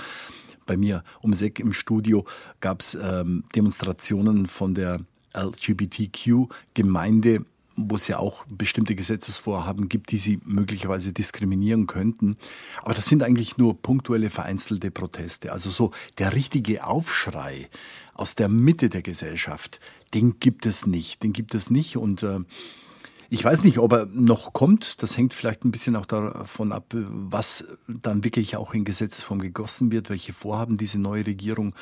bei 0.67 0.77
mir 0.77 1.03
um 1.21 1.33
Eck 1.33 1.59
im 1.59 1.73
Studio, 1.73 2.27
gab 2.59 2.81
es 2.81 2.95
ähm, 3.01 3.45
Demonstrationen 3.55 4.45
von 4.45 4.75
der 4.75 4.99
LGBTQ-Gemeinde 5.33 7.43
wo 7.77 7.95
es 7.95 8.07
ja 8.07 8.17
auch 8.17 8.43
bestimmte 8.49 8.95
Gesetzesvorhaben 8.95 9.87
gibt, 9.87 10.11
die 10.11 10.17
sie 10.17 10.39
möglicherweise 10.43 11.13
diskriminieren 11.13 11.87
könnten. 11.87 12.37
Aber 12.81 12.93
das 12.93 13.05
sind 13.05 13.23
eigentlich 13.23 13.57
nur 13.57 13.79
punktuelle 13.81 14.29
vereinzelte 14.29 14.91
Proteste. 14.91 15.51
Also 15.53 15.69
so 15.69 15.91
der 16.17 16.33
richtige 16.33 16.85
Aufschrei 16.85 17.69
aus 18.15 18.35
der 18.35 18.49
Mitte 18.49 18.89
der 18.89 19.03
Gesellschaft, 19.03 19.79
den 20.13 20.39
gibt 20.39 20.65
es 20.65 20.87
nicht. 20.87 21.21
Den 21.21 21.33
gibt 21.33 21.53
es 21.53 21.69
nicht 21.69 21.97
und 21.97 22.23
äh, 22.23 22.39
ich 23.29 23.43
weiß 23.43 23.63
nicht, 23.63 23.77
ob 23.77 23.91
er 23.91 24.05
noch 24.07 24.53
kommt. 24.53 25.03
Das 25.03 25.17
hängt 25.17 25.33
vielleicht 25.33 25.65
ein 25.65 25.71
bisschen 25.71 25.95
auch 25.97 26.05
davon 26.05 26.71
ab, 26.71 26.85
was 26.93 27.77
dann 27.87 28.23
wirklich 28.23 28.55
auch 28.55 28.73
in 28.73 28.85
Gesetzesform 28.85 29.39
gegossen 29.39 29.91
wird, 29.91 30.09
welche 30.09 30.33
Vorhaben 30.33 30.77
diese 30.77 30.97
neue 30.99 31.25
Regierung 31.25 31.75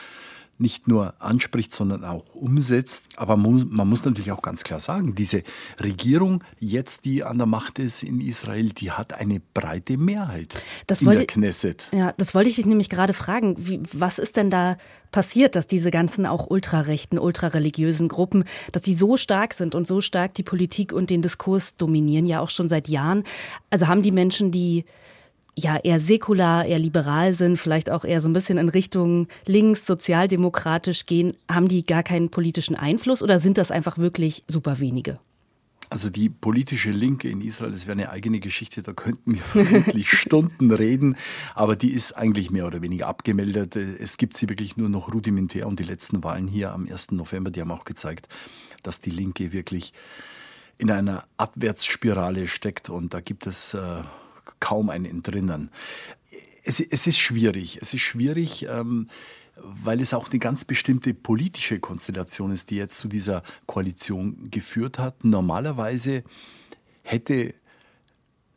nicht 0.57 0.87
nur 0.87 1.13
anspricht, 1.19 1.73
sondern 1.73 2.05
auch 2.05 2.33
umsetzt. 2.33 3.09
Aber 3.17 3.35
man, 3.35 3.87
muss 3.87 4.05
natürlich 4.05 4.31
auch 4.31 4.41
ganz 4.41 4.63
klar 4.63 4.79
sagen, 4.79 5.15
diese 5.15 5.43
Regierung 5.81 6.43
jetzt, 6.59 7.05
die 7.05 7.23
an 7.23 7.37
der 7.37 7.47
Macht 7.47 7.79
ist 7.79 8.03
in 8.03 8.21
Israel, 8.21 8.69
die 8.69 8.91
hat 8.91 9.13
eine 9.13 9.41
breite 9.53 9.97
Mehrheit 9.97 10.57
das 10.87 11.01
in 11.01 11.07
wollte, 11.07 11.19
der 11.19 11.27
Knesset. 11.27 11.89
Ja, 11.93 12.13
das 12.17 12.33
wollte 12.33 12.49
ich 12.49 12.55
dich 12.55 12.65
nämlich 12.65 12.89
gerade 12.89 13.13
fragen. 13.13 13.55
Wie, 13.57 13.81
was 13.91 14.17
ist 14.19 14.37
denn 14.37 14.49
da 14.49 14.77
passiert, 15.11 15.55
dass 15.55 15.67
diese 15.67 15.91
ganzen 15.91 16.25
auch 16.25 16.49
ultrarechten, 16.49 17.19
ultrareligiösen 17.19 18.07
Gruppen, 18.07 18.43
dass 18.71 18.81
die 18.81 18.95
so 18.95 19.17
stark 19.17 19.53
sind 19.53 19.75
und 19.75 19.87
so 19.87 20.01
stark 20.01 20.33
die 20.33 20.43
Politik 20.43 20.91
und 20.91 21.09
den 21.09 21.21
Diskurs 21.21 21.75
dominieren, 21.77 22.25
ja 22.25 22.39
auch 22.39 22.49
schon 22.49 22.67
seit 22.67 22.87
Jahren. 22.87 23.23
Also 23.69 23.87
haben 23.87 24.01
die 24.01 24.11
Menschen, 24.11 24.51
die 24.51 24.85
ja 25.57 25.77
eher 25.77 25.99
säkular, 25.99 26.65
eher 26.65 26.79
liberal 26.79 27.33
sind, 27.33 27.57
vielleicht 27.57 27.89
auch 27.89 28.03
eher 28.03 28.21
so 28.21 28.29
ein 28.29 28.33
bisschen 28.33 28.57
in 28.57 28.69
Richtung 28.69 29.27
links, 29.45 29.85
sozialdemokratisch 29.85 31.05
gehen, 31.05 31.33
haben 31.49 31.67
die 31.67 31.85
gar 31.85 32.03
keinen 32.03 32.29
politischen 32.29 32.75
Einfluss 32.75 33.23
oder 33.23 33.39
sind 33.39 33.57
das 33.57 33.71
einfach 33.71 33.97
wirklich 33.97 34.43
super 34.47 34.79
wenige? 34.79 35.19
Also 35.89 36.09
die 36.09 36.29
politische 36.29 36.89
Linke 36.89 37.29
in 37.29 37.41
Israel, 37.41 37.71
das 37.71 37.85
wäre 37.85 37.93
eine 37.93 38.09
eigene 38.09 38.39
Geschichte, 38.39 38.81
da 38.81 38.93
könnten 38.93 39.35
wir 39.35 39.41
vermutlich 39.41 40.09
Stunden 40.09 40.71
reden, 40.71 41.15
aber 41.53 41.75
die 41.75 41.91
ist 41.91 42.13
eigentlich 42.13 42.49
mehr 42.49 42.65
oder 42.65 42.81
weniger 42.81 43.07
abgemeldet. 43.07 43.75
Es 43.75 44.17
gibt 44.17 44.35
sie 44.35 44.49
wirklich 44.49 44.77
nur 44.77 44.89
noch 44.89 45.13
rudimentär 45.13 45.67
und 45.67 45.79
die 45.79 45.83
letzten 45.83 46.23
Wahlen 46.23 46.47
hier 46.47 46.73
am 46.73 46.87
1. 46.87 47.11
November, 47.11 47.51
die 47.51 47.61
haben 47.61 47.71
auch 47.71 47.85
gezeigt, 47.85 48.27
dass 48.83 48.99
die 48.99 49.11
Linke 49.11 49.53
wirklich 49.53 49.93
in 50.77 50.91
einer 50.91 51.25
Abwärtsspirale 51.37 52.47
steckt 52.47 52.89
und 52.89 53.13
da 53.13 53.21
gibt 53.21 53.47
es 53.47 53.73
äh, 53.75 54.03
kaum 54.59 54.89
ein 54.89 55.05
Entrinnen. 55.05 55.69
Es, 56.63 56.79
es 56.79 57.07
ist 57.07 57.19
schwierig. 57.19 57.79
Es 57.81 57.93
ist 57.93 58.01
schwierig, 58.01 58.65
ähm, 58.69 59.07
weil 59.57 60.01
es 60.01 60.13
auch 60.13 60.29
eine 60.29 60.39
ganz 60.39 60.65
bestimmte 60.65 61.13
politische 61.13 61.79
Konstellation 61.79 62.51
ist, 62.51 62.69
die 62.69 62.75
jetzt 62.75 62.97
zu 62.97 63.07
dieser 63.07 63.43
Koalition 63.65 64.49
geführt 64.51 64.99
hat. 64.99 65.23
Normalerweise 65.23 66.23
hätte 67.03 67.53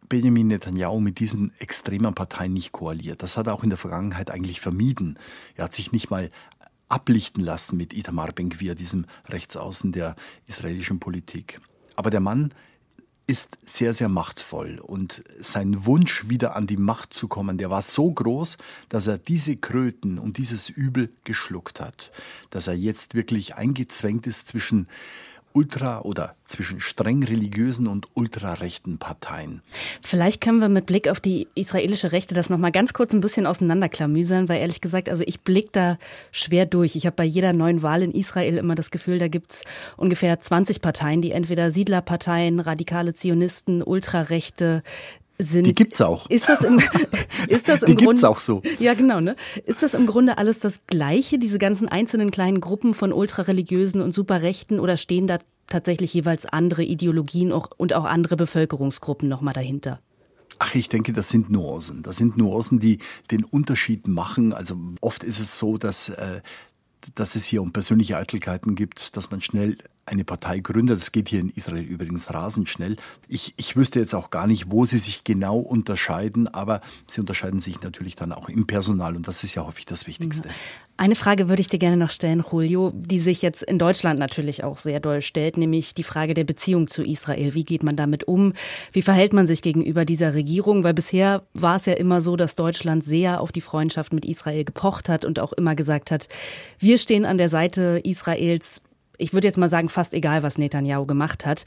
Benjamin 0.09 0.49
Netanyahu 0.49 1.01
mit 1.01 1.21
diesen 1.21 1.53
extremen 1.59 2.15
Parteien 2.15 2.55
nicht 2.55 2.73
koaliert. 2.73 3.23
Das 3.23 3.37
hat 3.37 3.47
er 3.47 3.55
auch 3.55 3.63
in 3.63 3.71
der 3.71 3.79
Vergangenheit 3.79 4.31
eigentlich 4.31 4.61
vermieden. 4.61 5.19
Er 5.55 5.65
hat 5.65 5.75
sich 5.75 5.93
nicht 5.93 6.11
mal 6.11 6.31
ablichten 6.89 7.45
lassen 7.45 7.77
mit 7.77 7.93
Itamar 7.93 8.33
Ben-Gvir, 8.33 8.75
diesem 8.75 9.05
Rechtsaußen 9.29 9.93
der 9.93 10.17
israelischen 10.47 11.01
Politik. 11.01 11.61
Aber 11.97 12.11
der 12.11 12.21
Mann 12.21 12.55
ist 13.29 13.59
sehr, 13.65 13.93
sehr 13.93 14.09
machtvoll. 14.09 14.81
Und 14.81 15.23
sein 15.39 15.85
Wunsch, 15.85 16.29
wieder 16.31 16.57
an 16.57 16.67
die 16.67 16.79
Macht 16.79 17.13
zu 17.13 17.29
kommen, 17.29 17.59
der 17.59 17.69
war 17.69 17.83
so 17.83 18.11
groß, 18.11 18.57
dass 18.89 19.07
er 19.07 19.19
diese 19.19 19.57
Kröten 19.57 20.19
und 20.19 20.39
dieses 20.39 20.71
Übel 20.71 21.11
geschluckt 21.25 21.79
hat, 21.79 22.11
dass 22.49 22.69
er 22.69 22.75
jetzt 22.75 23.15
wirklich 23.15 23.55
eingezwängt 23.55 24.27
ist 24.27 24.49
zwischen 24.49 24.89
ultra- 25.59 26.03
oder 26.03 26.37
zwischen 26.45 26.79
streng 26.79 27.25
religiösen 27.25 27.89
und 27.89 28.07
ultrarechten 28.15 28.99
Parteien. 28.99 29.61
Vielleicht 30.03 30.41
können 30.41 30.61
wir 30.61 30.69
mit 30.69 30.87
Blick 30.87 31.09
auf 31.09 31.19
die 31.19 31.49
israelische 31.57 32.13
Rechte 32.13 32.33
das 32.33 32.49
noch 32.49 32.59
mal 32.59 32.71
ganz 32.71 32.93
kurz 32.93 33.13
ein 33.13 33.21
bisschen 33.21 33.45
auseinanderklamüsern, 33.45 34.49
weil 34.49 34.61
ehrlich 34.61 34.81
gesagt, 34.81 35.09
also 35.09 35.25
ich 35.27 35.41
blicke 35.41 35.71
da 35.73 35.99
schwer 36.31 36.65
durch. 36.65 36.95
Ich 36.95 37.07
habe 37.07 37.17
bei 37.17 37.25
jeder 37.25 37.53
neuen 37.53 37.83
Wahl 37.83 38.05
in 38.05 38.13
Israel 38.13 38.57
immer 38.57 38.77
das 38.77 38.93
Gefühl, 38.93 39.19
da 39.19 39.27
gibt 39.27 39.51
es 39.51 39.65
ungefähr 39.97 40.39
20 40.39 40.81
Parteien, 40.81 41.23
die 41.23 41.33
entweder 41.33 41.73
Siedlerparteien, 41.73 42.61
radikale 42.61 43.13
Zionisten, 43.13 43.83
Ultrarechte, 43.83 44.85
sind. 45.39 45.65
Die 45.65 45.73
gibt's 45.73 46.01
auch. 46.01 46.29
Ist 46.29 46.49
das 46.49 46.63
im, 46.63 46.81
ist 47.49 47.69
das 47.69 47.83
im 47.83 47.97
Die 47.97 48.05
gibt's 48.05 48.25
auch 48.25 48.41
so. 48.41 48.63
Ja, 48.79 48.95
genau, 48.95 49.21
ne? 49.21 49.37
Ist 49.65 49.83
das 49.83 49.95
im 49.95 50.07
Grunde 50.07 50.39
alles 50.39 50.61
das 50.61 50.87
Gleiche, 50.87 51.39
diese 51.39 51.59
ganzen 51.59 51.89
einzelnen 51.89 52.31
kleinen 52.31 52.61
Gruppen 52.61 52.95
von 52.95 53.13
ultrareligiösen 53.13 54.01
und 54.01 54.13
Superrechten 54.13 54.81
oder 54.81 54.97
stehen 54.97 55.27
da 55.27 55.39
tatsächlich 55.69 56.13
jeweils 56.15 56.47
andere 56.47 56.83
Ideologien 56.83 57.53
auch, 57.53 57.71
und 57.77 57.93
auch 57.93 58.05
andere 58.05 58.37
Bevölkerungsgruppen 58.37 59.29
nochmal 59.29 59.55
dahinter? 59.55 60.01
Ach, 60.59 60.75
ich 60.75 60.89
denke, 60.89 61.13
das 61.13 61.29
sind 61.29 61.51
Nuancen. 61.51 62.03
Das 62.03 62.17
sind 62.17 62.37
Nuancen, 62.37 62.81
die 62.81 62.99
den 63.31 63.45
Unterschied 63.45 64.09
machen. 64.09 64.53
Also 64.53 64.77
oft 65.01 65.23
ist 65.23 65.39
es 65.39 65.59
so, 65.59 65.79
dass, 65.79 66.09
äh, 66.09 66.41
dass 67.15 67.37
es 67.37 67.45
hier 67.45 67.63
um 67.63 67.73
persönliche 67.73 68.17
Eitelkeiten 68.17 68.75
gibt, 68.75 69.17
dass 69.17 69.31
man 69.31 69.41
schnell 69.41 69.79
eine 70.09 70.25
Partei 70.25 70.59
gründet. 70.59 70.99
Das 70.99 71.13
geht 71.13 71.29
hier 71.29 71.41
in 71.41 71.51
Israel 71.51 71.85
übrigens 71.85 72.33
rasend 72.33 72.69
schnell. 72.69 72.97
Ich, 73.29 73.55
ich 73.57 73.77
wüsste 73.77 74.01
jetzt 74.01 74.15
auch 74.15 74.31
gar 74.31 74.47
nicht, 74.47 74.71
wo 74.71 74.85
sie 74.85 74.99
sich 74.99 75.25
genau 75.25 75.59
unterscheiden, 75.59 76.49
aber 76.49 76.81
sie 77.07 77.21
unterscheiden 77.21 77.61
sich 77.61 77.83
natürlich 77.83 78.15
dann 78.15 78.33
auch 78.33 78.49
im 78.49 78.67
Personal 78.67 79.17
und 79.17 79.29
das 79.29 79.45
ist 79.45 79.55
ja 79.55 79.65
häufig 79.65 79.87
das 79.87 80.07
Wichtigste. 80.07 80.49
Eine 81.01 81.15
Frage 81.15 81.49
würde 81.49 81.61
ich 81.61 81.69
dir 81.69 81.79
gerne 81.79 81.97
noch 81.97 82.11
stellen, 82.11 82.45
Julio, 82.51 82.93
die 82.93 83.21
sich 83.21 83.41
jetzt 83.41 83.63
in 83.63 83.79
Deutschland 83.79 84.19
natürlich 84.19 84.65
auch 84.65 84.79
sehr 84.79 84.99
doll 84.99 85.23
stellt, 85.23 85.57
nämlich 85.57 85.95
die 85.95 86.03
Frage 86.03 86.35
der 86.35 86.43
Beziehung 86.43 86.89
zu 86.89 87.05
Israel. 87.05 87.55
Wie 87.55 87.63
geht 87.63 87.85
man 87.85 87.95
damit 87.95 88.25
um? 88.25 88.53
Wie 88.91 89.03
verhält 89.03 89.33
man 89.33 89.47
sich 89.47 89.63
gegenüber 89.63 90.05
dieser 90.05 90.35
Regierung? 90.35 90.83
Weil 90.83 90.95
bisher 90.95 91.45
war 91.55 91.77
es 91.77 91.87
ja 91.87 91.93
immer 91.93 92.21
so, 92.21 92.35
dass 92.35 92.57
Deutschland 92.57 93.05
sehr 93.05 93.41
auf 93.41 93.53
die 93.53 93.61
Freundschaft 93.61 94.13
mit 94.13 94.25
Israel 94.25 94.65
gepocht 94.65 95.09
hat 95.09 95.25
und 95.25 95.39
auch 95.39 95.53
immer 95.53 95.77
gesagt 95.77 96.11
hat, 96.11 96.27
wir 96.81 96.99
stehen 96.99 97.25
an 97.25 97.39
der 97.39 97.49
Seite 97.49 98.01
Israels, 98.03 98.83
ich 99.19 99.33
würde 99.33 99.47
jetzt 99.47 99.59
mal 99.59 99.69
sagen, 99.69 99.89
fast 99.89 100.15
egal, 100.15 100.43
was 100.43 100.59
Netanyahu 100.59 101.07
gemacht 101.07 101.45
hat. 101.45 101.65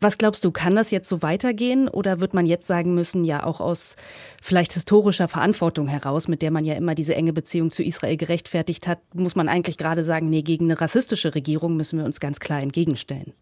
Was 0.00 0.18
glaubst 0.18 0.44
du, 0.44 0.50
kann 0.50 0.74
das 0.74 0.90
jetzt 0.90 1.08
so 1.08 1.22
weitergehen 1.22 1.88
oder 1.88 2.20
wird 2.20 2.34
man 2.34 2.44
jetzt 2.44 2.66
sagen 2.66 2.94
müssen, 2.94 3.24
ja 3.24 3.44
auch 3.44 3.60
aus 3.60 3.96
vielleicht 4.42 4.72
historischer 4.72 5.28
Verantwortung 5.28 5.86
heraus, 5.86 6.28
mit 6.28 6.42
der 6.42 6.50
man 6.50 6.64
ja 6.64 6.74
immer 6.74 6.94
diese 6.94 7.14
enge 7.14 7.32
Beziehung 7.32 7.70
zu 7.70 7.82
Israel 7.82 8.16
gerechtfertigt 8.16 8.86
hat, 8.86 8.98
muss 9.14 9.34
man 9.34 9.48
eigentlich 9.48 9.78
gerade 9.78 10.02
sagen, 10.02 10.28
nee, 10.28 10.42
gegen 10.42 10.66
eine 10.66 10.80
rassistische 10.80 11.34
Regierung 11.34 11.76
müssen 11.76 11.98
wir 11.98 12.04
uns 12.04 12.20
ganz 12.20 12.40
klar 12.40 12.60
entgegenstellen? 12.60 13.32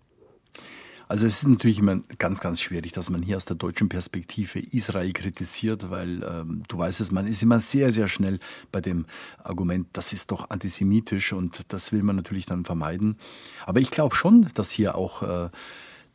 Also 1.13 1.27
es 1.27 1.43
ist 1.43 1.47
natürlich 1.47 1.79
immer 1.79 2.01
ganz, 2.17 2.41
ganz 2.41 2.63
schwierig, 2.63 2.93
dass 2.93 3.11
man 3.11 3.21
hier 3.21 3.37
aus 3.37 3.45
der 3.45 3.55
deutschen 3.55 3.91
Perspektive 3.91 4.59
Israel 4.59 5.13
kritisiert, 5.13 5.91
weil 5.91 6.23
ähm, 6.23 6.63
du 6.69 6.79
weißt 6.79 7.03
es, 7.03 7.13
man 7.13 7.27
ist 7.27 7.43
immer 7.43 7.61
sehr, 7.61 7.93
sehr 7.93 8.09
schnell 8.09 8.39
bei 8.71 8.81
dem 8.81 9.05
Argument, 9.45 9.87
das 9.93 10.15
ist 10.15 10.31
doch 10.31 10.49
antisemitisch 10.49 11.35
und 11.35 11.65
das 11.69 11.93
will 11.93 12.03
man 12.03 12.17
natürlich 12.17 12.47
dann 12.47 12.65
vermeiden. 12.65 13.19
Aber 13.67 13.81
ich 13.81 13.91
glaube 13.91 14.15
schon, 14.15 14.49
dass 14.55 14.71
hier 14.71 14.95
auch 14.95 15.23
äh, 15.23 15.51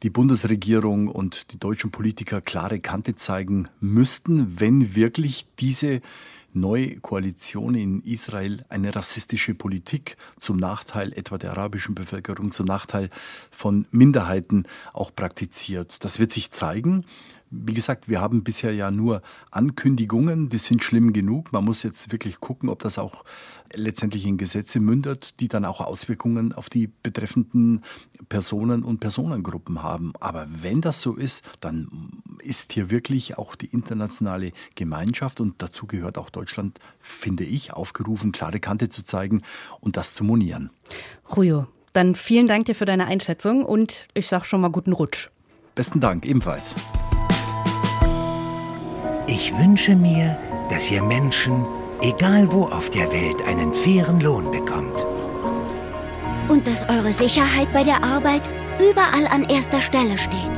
die 0.01 0.10
Bundesregierung 0.10 1.10
und 1.10 1.54
die 1.54 1.60
deutschen 1.60 1.92
Politiker 1.92 2.42
klare 2.42 2.80
Kante 2.80 3.13
zeigen 3.13 3.68
müssten, 3.80 4.60
wenn 4.60 4.96
wirklich 4.96 5.46
diese 5.60 6.01
neue 6.60 7.00
Koalition 7.00 7.76
in 7.76 8.02
Israel 8.02 8.66
eine 8.70 8.96
rassistische 8.96 9.54
Politik 9.54 10.18
zum 10.40 10.58
Nachteil 10.58 11.14
etwa 11.14 11.38
der 11.38 11.52
arabischen 11.52 11.96
Bevölkerung, 11.96 12.52
zum 12.52 12.66
Nachteil 12.66 13.10
von 13.52 13.86
Minderheiten 13.92 14.66
auch 14.94 15.14
praktiziert. 15.16 16.04
Das 16.04 16.20
wird 16.20 16.32
sich 16.32 16.52
zeigen. 16.52 17.06
Wie 17.50 17.74
gesagt, 17.74 18.10
wir 18.10 18.20
haben 18.20 18.44
bisher 18.44 18.74
ja 18.74 18.92
nur 18.92 19.22
Ankündigungen, 19.51 20.50
die 20.50 20.58
sind 20.58 20.84
schlimm 20.84 21.13
genug. 21.13 21.54
Man 21.54 21.63
muss 21.63 21.84
jetzt 21.84 22.12
wirklich 22.12 22.39
gucken, 22.39 22.70
ob 22.70 22.80
das 22.80 22.98
auch 22.98 23.24
letztendlich 23.74 24.25
in 24.25 24.38
Gesetze 24.38 24.80
mündet, 24.80 25.39
die 25.39 25.48
dann 25.48 25.66
auch 25.66 25.82
Auswirkungen 25.82 26.54
auf 26.54 26.70
die 26.70 26.89
betreffenden 27.04 27.84
Personen 28.30 28.84
und 28.84 29.00
Personengruppen 29.00 29.84
haben. 29.84 30.13
Aber 30.20 30.48
wenn 30.62 30.82
das 30.82 31.01
so 31.01 31.16
ist, 31.16 31.46
dann 31.62 32.22
ist 32.39 32.74
hier 32.74 32.89
wirklich 32.89 33.38
auch 33.38 33.56
die 33.56 33.68
internationale 33.68 34.51
Gemeinschaft 34.75 35.39
und 35.39 35.62
dazu 35.62 35.88
gehört 35.88 36.18
auch 36.18 36.30
Deutschland, 36.30 36.80
finde 37.00 37.44
ich, 37.44 37.74
aufgerufen, 37.74 38.32
klare 38.32 38.60
Kante 38.60 38.89
zu 38.89 39.06
zeigen 39.06 39.42
und 39.80 39.98
das 39.98 40.13
zu 40.13 40.24
monieren. 40.24 40.70
Rujo, 41.36 41.68
dann 41.94 42.16
vielen 42.16 42.48
Dank 42.48 42.66
dir 42.66 42.75
für 42.75 42.86
deine 42.86 43.06
Einschätzung 43.06 43.66
und 43.66 44.08
ich 44.13 44.27
sage 44.27 44.46
schon 44.46 44.62
mal 44.62 44.70
guten 44.70 44.94
Rutsch. 44.94 45.30
Besten 45.75 46.00
Dank, 46.00 46.25
ebenfalls. 46.25 46.75
Ich 49.30 49.58
wünsche 49.58 49.94
mir, 49.94 50.38
dass 50.70 50.90
ihr 50.90 51.04
Menschen, 51.04 51.66
egal 52.02 52.50
wo 52.50 52.64
auf 52.64 52.90
der 52.90 53.12
Welt, 53.12 53.46
einen 53.46 53.74
fairen 53.74 54.22
Lohn 54.22 54.50
bekommt. 54.52 55.06
Und 56.48 56.66
dass 56.66 56.88
eure 56.88 57.12
Sicherheit 57.12 57.72
bei 57.74 57.84
der 57.84 58.02
Arbeit 58.06 58.44
überall 58.80 59.28
an 59.28 59.44
erster 59.50 59.82
Stelle 59.82 60.18
steht. 60.18 60.52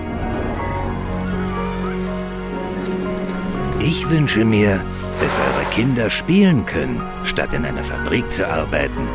Ich 3.80 4.08
wünsche 4.08 4.46
mir, 4.46 4.84
dass 5.20 5.40
eure 5.40 5.66
Kinder 5.72 6.12
spielen 6.12 6.64
können, 6.68 7.02
statt 7.24 7.56
in 7.56 7.66
einer 7.66 7.84
Fabrik 7.84 8.30
zu 8.30 8.48
arbeiten. 8.48 9.08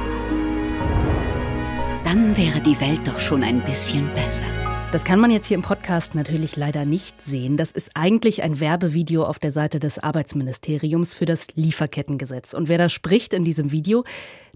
Dann 2.03 2.37
wäre 2.37 2.61
die 2.61 2.81
Welt 2.81 3.07
doch 3.07 3.21
schon 3.21 3.45
ein 3.45 3.61
bisschen 3.61 4.11
besser. 4.17 4.74
Das 4.95 5.03
kann 5.03 5.19
man 5.19 5.33
jetzt 5.33 5.49
hier 5.49 5.57
im 5.57 5.65
Podcast 5.65 6.15
natürlich 6.15 6.55
leider 6.55 6.85
nicht 6.85 7.21
sehen. 7.21 7.57
Das 7.57 7.73
ist 7.73 7.91
eigentlich 7.95 8.45
ein 8.45 8.61
Werbevideo 8.61 9.25
auf 9.25 9.41
der 9.41 9.51
Seite 9.51 9.81
des 9.81 9.99
Arbeitsministeriums 9.99 11.15
für 11.15 11.25
das 11.25 11.49
Lieferkettengesetz. 11.57 12.55
Und 12.55 12.69
wer 12.69 12.79
da 12.79 12.89
spricht 12.89 13.35
in 13.35 13.45
diesem 13.45 13.73
Video, 13.73 14.05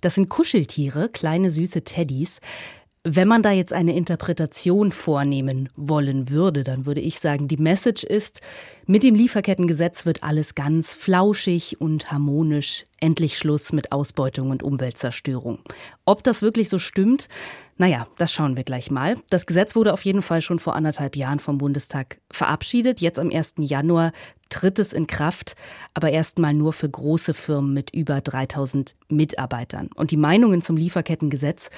das 0.00 0.14
sind 0.14 0.28
Kuscheltiere, 0.28 1.08
kleine 1.08 1.50
süße 1.50 1.82
Teddys. 1.82 2.38
Wenn 3.02 3.26
man 3.26 3.42
da 3.42 3.50
jetzt 3.50 3.72
eine 3.72 3.96
Interpretation 3.96 4.92
vornehmen 4.92 5.70
wollen 5.74 6.30
würde, 6.30 6.62
dann 6.62 6.86
würde 6.86 7.00
ich 7.00 7.18
sagen, 7.18 7.48
die 7.48 7.56
Message 7.56 8.04
ist, 8.04 8.40
mit 8.90 9.02
dem 9.02 9.14
Lieferkettengesetz 9.14 10.06
wird 10.06 10.22
alles 10.22 10.54
ganz 10.54 10.94
flauschig 10.94 11.78
und 11.78 12.10
harmonisch. 12.10 12.86
Endlich 13.00 13.36
Schluss 13.36 13.72
mit 13.72 13.92
Ausbeutung 13.92 14.50
und 14.50 14.62
Umweltzerstörung. 14.62 15.60
Ob 16.06 16.24
das 16.24 16.40
wirklich 16.40 16.70
so 16.70 16.78
stimmt, 16.78 17.28
naja, 17.76 18.08
das 18.18 18.32
schauen 18.32 18.56
wir 18.56 18.64
gleich 18.64 18.90
mal. 18.90 19.16
Das 19.30 19.46
Gesetz 19.46 19.76
wurde 19.76 19.92
auf 19.92 20.04
jeden 20.04 20.22
Fall 20.22 20.40
schon 20.40 20.58
vor 20.58 20.74
anderthalb 20.74 21.14
Jahren 21.14 21.38
vom 21.38 21.58
Bundestag 21.58 22.18
verabschiedet. 22.28 23.00
Jetzt 23.00 23.20
am 23.20 23.30
1. 23.30 23.54
Januar 23.58 24.10
tritt 24.48 24.78
es 24.78 24.92
in 24.92 25.06
Kraft, 25.06 25.54
aber 25.94 26.10
erstmal 26.10 26.54
nur 26.54 26.72
für 26.72 26.88
große 26.88 27.34
Firmen 27.34 27.74
mit 27.74 27.94
über 27.94 28.20
3000 28.20 28.96
Mitarbeitern. 29.08 29.90
Und 29.94 30.10
die 30.10 30.16
Meinungen 30.16 30.60
zum 30.60 30.76
Lieferkettengesetz, 30.76 31.70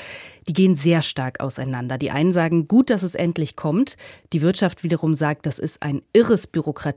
die 0.48 0.54
gehen 0.54 0.74
sehr 0.74 1.02
stark 1.02 1.40
auseinander. 1.40 1.98
Die 1.98 2.10
einen 2.10 2.32
sagen, 2.32 2.66
gut, 2.66 2.88
dass 2.88 3.02
es 3.02 3.14
endlich 3.14 3.56
kommt. 3.56 3.96
Die 4.32 4.40
Wirtschaft 4.40 4.82
wiederum 4.82 5.14
sagt, 5.14 5.44
das 5.44 5.58
ist 5.58 5.82
ein 5.82 6.00
irres 6.12 6.46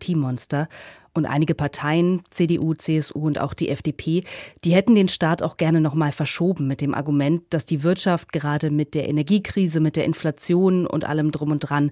Bürokratiemonster. 0.03 0.67
Und 1.15 1.27
einige 1.27 1.53
Parteien, 1.53 2.23
CDU, 2.31 2.73
CSU 2.73 3.19
und 3.19 3.37
auch 3.37 3.53
die 3.53 3.69
FDP, 3.69 4.23
die 4.63 4.73
hätten 4.73 4.95
den 4.95 5.07
Start 5.07 5.43
auch 5.43 5.57
gerne 5.57 5.79
noch 5.79 5.93
mal 5.93 6.11
verschoben 6.11 6.65
mit 6.65 6.81
dem 6.81 6.95
Argument, 6.95 7.43
dass 7.51 7.67
die 7.67 7.83
Wirtschaft 7.83 8.31
gerade 8.31 8.71
mit 8.71 8.95
der 8.95 9.07
Energiekrise, 9.07 9.79
mit 9.79 9.95
der 9.95 10.05
Inflation 10.05 10.87
und 10.87 11.05
allem 11.05 11.31
drum 11.31 11.51
und 11.51 11.59
dran 11.59 11.91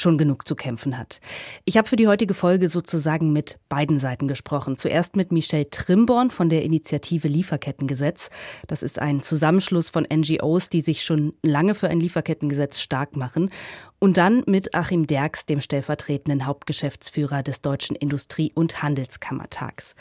schon 0.00 0.18
genug 0.18 0.46
zu 0.46 0.54
kämpfen 0.54 0.98
hat. 0.98 1.20
Ich 1.64 1.76
habe 1.76 1.88
für 1.88 1.96
die 1.96 2.08
heutige 2.08 2.34
Folge 2.34 2.68
sozusagen 2.68 3.32
mit 3.32 3.58
beiden 3.68 3.98
Seiten 3.98 4.28
gesprochen. 4.28 4.76
Zuerst 4.76 5.16
mit 5.16 5.32
Michelle 5.32 5.68
Trimborn 5.70 6.30
von 6.30 6.48
der 6.48 6.62
Initiative 6.62 7.28
Lieferkettengesetz. 7.28 8.30
Das 8.66 8.82
ist 8.82 8.98
ein 8.98 9.20
Zusammenschluss 9.20 9.88
von 9.88 10.06
NGOs, 10.12 10.68
die 10.68 10.80
sich 10.80 11.02
schon 11.02 11.34
lange 11.42 11.74
für 11.74 11.88
ein 11.88 12.00
Lieferkettengesetz 12.00 12.80
stark 12.80 13.16
machen. 13.16 13.50
Und 13.98 14.16
dann 14.16 14.42
mit 14.46 14.74
Achim 14.74 15.06
Derks, 15.06 15.44
dem 15.46 15.60
stellvertretenden 15.60 16.46
Hauptgeschäftsführer 16.46 17.42
des 17.42 17.60
Deutschen 17.60 17.96
Industrie- 17.96 18.52
und 18.54 18.82
Handelskammertags. 18.82 19.94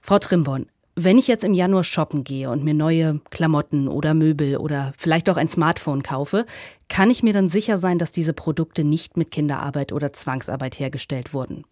Frau 0.00 0.18
Trimborn, 0.18 0.66
wenn 0.96 1.18
ich 1.18 1.26
jetzt 1.26 1.44
im 1.44 1.54
Januar 1.54 1.84
shoppen 1.84 2.24
gehe 2.24 2.50
und 2.50 2.62
mir 2.62 2.74
neue 2.74 3.20
Klamotten 3.30 3.88
oder 3.88 4.14
Möbel 4.14 4.56
oder 4.58 4.92
vielleicht 4.96 5.28
auch 5.28 5.36
ein 5.36 5.48
Smartphone 5.48 6.02
kaufe, 6.02 6.46
kann 6.88 7.10
ich 7.10 7.22
mir 7.22 7.32
dann 7.32 7.48
sicher 7.48 7.78
sein, 7.78 7.98
dass 7.98 8.12
diese 8.12 8.32
Produkte 8.32 8.84
nicht 8.84 9.16
mit 9.16 9.30
Kinderarbeit 9.30 9.92
oder 9.92 10.12
Zwangsarbeit 10.12 10.78
hergestellt 10.78 11.34
wurden? 11.34 11.64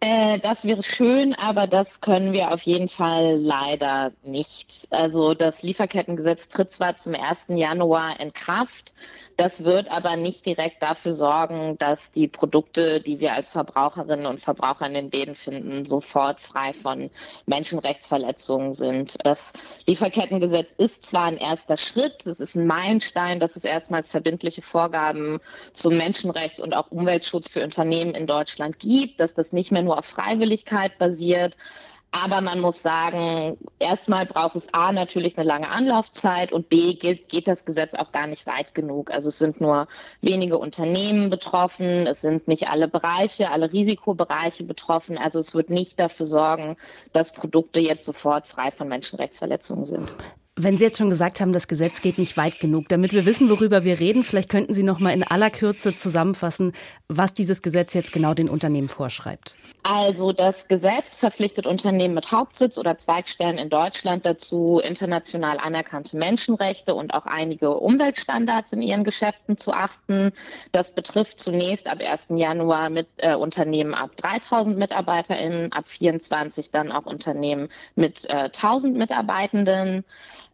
Äh, 0.00 0.38
das 0.40 0.64
wäre 0.66 0.82
schön, 0.82 1.34
aber 1.34 1.66
das 1.66 2.02
können 2.02 2.34
wir 2.34 2.52
auf 2.52 2.62
jeden 2.62 2.88
Fall 2.88 3.36
leider 3.38 4.12
nicht. 4.22 4.88
Also 4.90 5.32
das 5.32 5.62
Lieferkettengesetz 5.62 6.48
tritt 6.48 6.70
zwar 6.70 6.96
zum 6.96 7.14
1. 7.14 7.46
Januar 7.48 8.20
in 8.20 8.32
Kraft, 8.34 8.92
das 9.38 9.64
wird 9.64 9.90
aber 9.90 10.16
nicht 10.16 10.44
direkt 10.44 10.82
dafür 10.82 11.12
sorgen, 11.14 11.76
dass 11.78 12.10
die 12.10 12.28
Produkte, 12.28 13.00
die 13.00 13.20
wir 13.20 13.32
als 13.34 13.48
Verbraucherinnen 13.48 14.26
und 14.26 14.40
Verbraucher 14.40 14.86
in 14.86 14.94
den 14.94 15.10
Läden 15.10 15.34
finden, 15.34 15.84
sofort 15.86 16.40
frei 16.40 16.72
von 16.74 17.10
Menschenrechtsverletzungen 17.46 18.74
sind. 18.74 19.16
Das 19.26 19.52
Lieferkettengesetz 19.86 20.74
ist 20.76 21.04
zwar 21.04 21.24
ein 21.24 21.36
erster 21.38 21.76
Schritt, 21.76 22.26
es 22.26 22.40
ist 22.40 22.54
ein 22.54 22.66
Meilenstein, 22.66 23.40
dass 23.40 23.56
es 23.56 23.64
erstmals 23.64 24.08
verbindliche 24.08 24.62
Vorgaben 24.62 25.38
zum 25.72 25.94
Menschenrechts- 25.94 26.60
und 26.60 26.74
auch 26.74 26.90
Umweltschutz 26.90 27.48
für 27.48 27.62
Unternehmen 27.62 28.14
in 28.14 28.26
Deutschland 28.26 28.78
gibt, 28.78 29.20
dass 29.20 29.34
das 29.34 29.52
nicht 29.52 29.72
mehr 29.72 29.85
nur 29.86 29.98
auf 29.98 30.04
Freiwilligkeit 30.04 30.98
basiert. 30.98 31.56
Aber 32.12 32.40
man 32.40 32.60
muss 32.60 32.80
sagen, 32.80 33.58
erstmal 33.78 34.24
braucht 34.24 34.56
es 34.56 34.72
A 34.72 34.90
natürlich 34.90 35.36
eine 35.36 35.46
lange 35.46 35.68
Anlaufzeit 35.68 36.50
und 36.50 36.68
B 36.70 36.94
geht, 36.94 37.28
geht, 37.28 37.46
das 37.46 37.66
Gesetz 37.66 37.94
auch 37.94 38.10
gar 38.10 38.26
nicht 38.26 38.46
weit 38.46 38.74
genug. 38.74 39.10
Also 39.10 39.28
es 39.28 39.38
sind 39.38 39.60
nur 39.60 39.86
wenige 40.22 40.56
Unternehmen 40.56 41.28
betroffen, 41.28 42.06
es 42.06 42.22
sind 42.22 42.48
nicht 42.48 42.70
alle 42.70 42.88
Bereiche, 42.88 43.50
alle 43.50 43.70
Risikobereiche 43.70 44.64
betroffen. 44.64 45.18
Also 45.18 45.40
es 45.40 45.54
wird 45.54 45.68
nicht 45.68 46.00
dafür 46.00 46.26
sorgen, 46.26 46.76
dass 47.12 47.34
Produkte 47.34 47.80
jetzt 47.80 48.06
sofort 48.06 48.46
frei 48.46 48.70
von 48.70 48.88
Menschenrechtsverletzungen 48.88 49.84
sind. 49.84 50.14
Wenn 50.58 50.78
Sie 50.78 50.84
jetzt 50.84 50.96
schon 50.96 51.10
gesagt 51.10 51.42
haben, 51.42 51.52
das 51.52 51.68
Gesetz 51.68 52.00
geht 52.00 52.16
nicht 52.16 52.38
weit 52.38 52.60
genug, 52.60 52.88
damit 52.88 53.12
wir 53.12 53.26
wissen, 53.26 53.50
worüber 53.50 53.84
wir 53.84 54.00
reden, 54.00 54.24
vielleicht 54.24 54.48
könnten 54.48 54.72
Sie 54.72 54.84
noch 54.84 55.00
mal 55.00 55.10
in 55.10 55.22
aller 55.22 55.50
Kürze 55.50 55.94
zusammenfassen, 55.94 56.72
was 57.08 57.34
dieses 57.34 57.60
Gesetz 57.60 57.92
jetzt 57.92 58.10
genau 58.14 58.32
den 58.32 58.48
Unternehmen 58.48 58.88
vorschreibt. 58.88 59.54
Also 59.88 60.32
das 60.32 60.66
Gesetz 60.66 61.14
verpflichtet 61.14 61.64
Unternehmen 61.64 62.14
mit 62.14 62.32
Hauptsitz 62.32 62.76
oder 62.76 62.98
Zweigstellen 62.98 63.56
in 63.56 63.70
Deutschland 63.70 64.26
dazu, 64.26 64.80
international 64.84 65.58
anerkannte 65.58 66.16
Menschenrechte 66.16 66.92
und 66.92 67.14
auch 67.14 67.24
einige 67.24 67.76
Umweltstandards 67.76 68.72
in 68.72 68.82
ihren 68.82 69.04
Geschäften 69.04 69.56
zu 69.56 69.72
achten. 69.72 70.32
Das 70.72 70.92
betrifft 70.92 71.38
zunächst 71.38 71.88
ab 71.88 72.02
1. 72.04 72.30
Januar 72.30 72.90
mit 72.90 73.06
äh, 73.18 73.36
Unternehmen 73.36 73.94
ab 73.94 74.10
3000 74.16 74.76
MitarbeiterInnen, 74.76 75.70
ab 75.70 75.86
24 75.86 76.72
dann 76.72 76.90
auch 76.90 77.06
Unternehmen 77.06 77.68
mit 77.94 78.28
äh, 78.28 78.50
1000 78.50 78.96
Mitarbeitenden. 78.96 80.04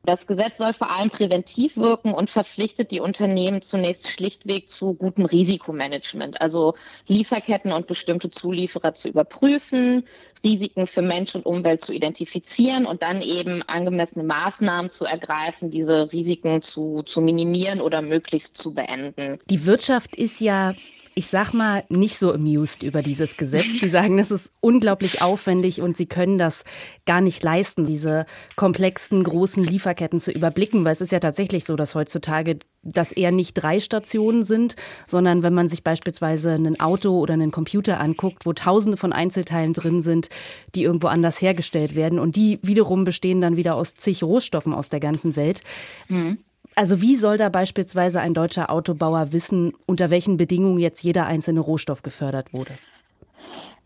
Das 0.05 0.27
Gesetz 0.27 0.59
soll 0.59 0.73
vor 0.73 0.91
allem 0.91 1.11
präventiv 1.11 1.77
wirken 1.77 2.13
und 2.13 2.29
verpflichtet 2.29 2.91
die 2.91 2.99
Unternehmen 2.99 3.63
zunächst 3.63 4.09
schlichtweg 4.09 4.69
zu 4.69 4.95
gutem 4.95 5.27
Risikomanagement, 5.27 6.41
also 6.41 6.75
Lieferketten 7.07 7.73
und 7.73 7.87
bestimmte 7.87 8.29
Zulieferer 8.29 8.95
zu 8.95 9.09
überprüfen, 9.23 10.05
Risiken 10.45 10.87
für 10.87 11.03
Mensch 11.03 11.35
und 11.35 11.47
Umwelt 11.47 11.83
zu 11.83 11.93
identifizieren 11.93 12.85
und 12.85 13.03
dann 13.03 13.23
eben 13.23 13.63
angemessene 13.63 14.25
Maßnahmen 14.25 14.91
zu 14.91 15.05
ergreifen, 15.05 15.71
diese 15.71 16.13
Risiken 16.13 16.63
zu, 16.63 17.03
zu 17.05 17.21
minimieren 17.21 17.81
oder 17.81 18.03
möglichst 18.03 18.57
zu 18.57 18.75
beenden. 18.75 19.39
Die 19.49 19.65
Wirtschaft 19.65 20.17
ist 20.17 20.41
ja 20.41 20.75
ich 21.15 21.27
sag 21.27 21.53
mal, 21.53 21.85
nicht 21.89 22.19
so 22.19 22.33
amused 22.33 22.83
über 22.83 23.03
dieses 23.03 23.37
Gesetz. 23.37 23.81
Die 23.81 23.89
sagen, 23.89 24.17
das 24.17 24.31
ist 24.31 24.53
unglaublich 24.61 25.21
aufwendig 25.21 25.83
und 25.83 25.97
sie 25.97 26.07
können 26.07 26.39
das 26.39 26.65
gar 27.05 27.21
nicht 27.21 27.43
leisten, 27.43 27.85
diese 27.85 28.25
komplexen, 28.57 29.23
großen 29.23 29.63
Lieferketten 29.63 30.21
zu 30.21 30.33
überblicken, 30.33 30.85
weil 30.85 30.93
es 30.93 31.01
ist 31.01 31.13
ja 31.13 31.21
tatsächlich 31.21 31.65
so, 31.65 31.77
dass 31.77 31.95
heutzutage 31.95 32.59
das 32.83 33.13
eher 33.13 33.31
nicht 33.31 33.55
drei 33.55 33.79
Stationen 33.79 34.43
sind, 34.43 34.75
sondern 35.07 35.43
wenn 35.43 35.55
man 35.55 35.69
sich 35.69 35.85
beispielsweise 35.85 36.53
ein 36.53 36.81
Auto 36.81 37.19
oder 37.19 37.35
einen 37.35 37.53
Computer 37.53 38.01
anguckt, 38.01 38.47
wo 38.47 38.53
tausende 38.53 38.97
von 38.97 39.13
Einzelteilen 39.13 39.73
drin 39.73 40.03
sind, 40.03 40.29
die 40.75 40.83
irgendwo 40.83 41.09
anders 41.09 41.41
hergestellt 41.41 41.95
werden 41.95 42.19
und 42.19 42.37
die 42.37 42.59
wiederum 42.63 43.05
bestehen 43.05 43.41
dann 43.41 43.57
wieder 43.57 43.77
aus 43.77 43.95
zig 43.95 44.23
Rohstoffen 44.25 44.73
aus 44.73 44.89
der 44.89 45.01
ganzen 45.01 45.37
Welt. 45.37 45.61
Mhm. 46.09 46.39
Also 46.75 47.01
wie 47.01 47.17
soll 47.17 47.37
da 47.37 47.49
beispielsweise 47.49 48.21
ein 48.21 48.35
deutscher 48.35 48.71
Autobauer 48.71 49.33
wissen, 49.33 49.73
unter 49.87 50.11
welchen 50.11 50.37
Bedingungen 50.37 50.79
jetzt 50.79 51.03
jeder 51.03 51.27
einzelne 51.27 51.61
Rohstoff 51.61 52.03
gefördert 52.03 52.53
wurde? 52.53 52.73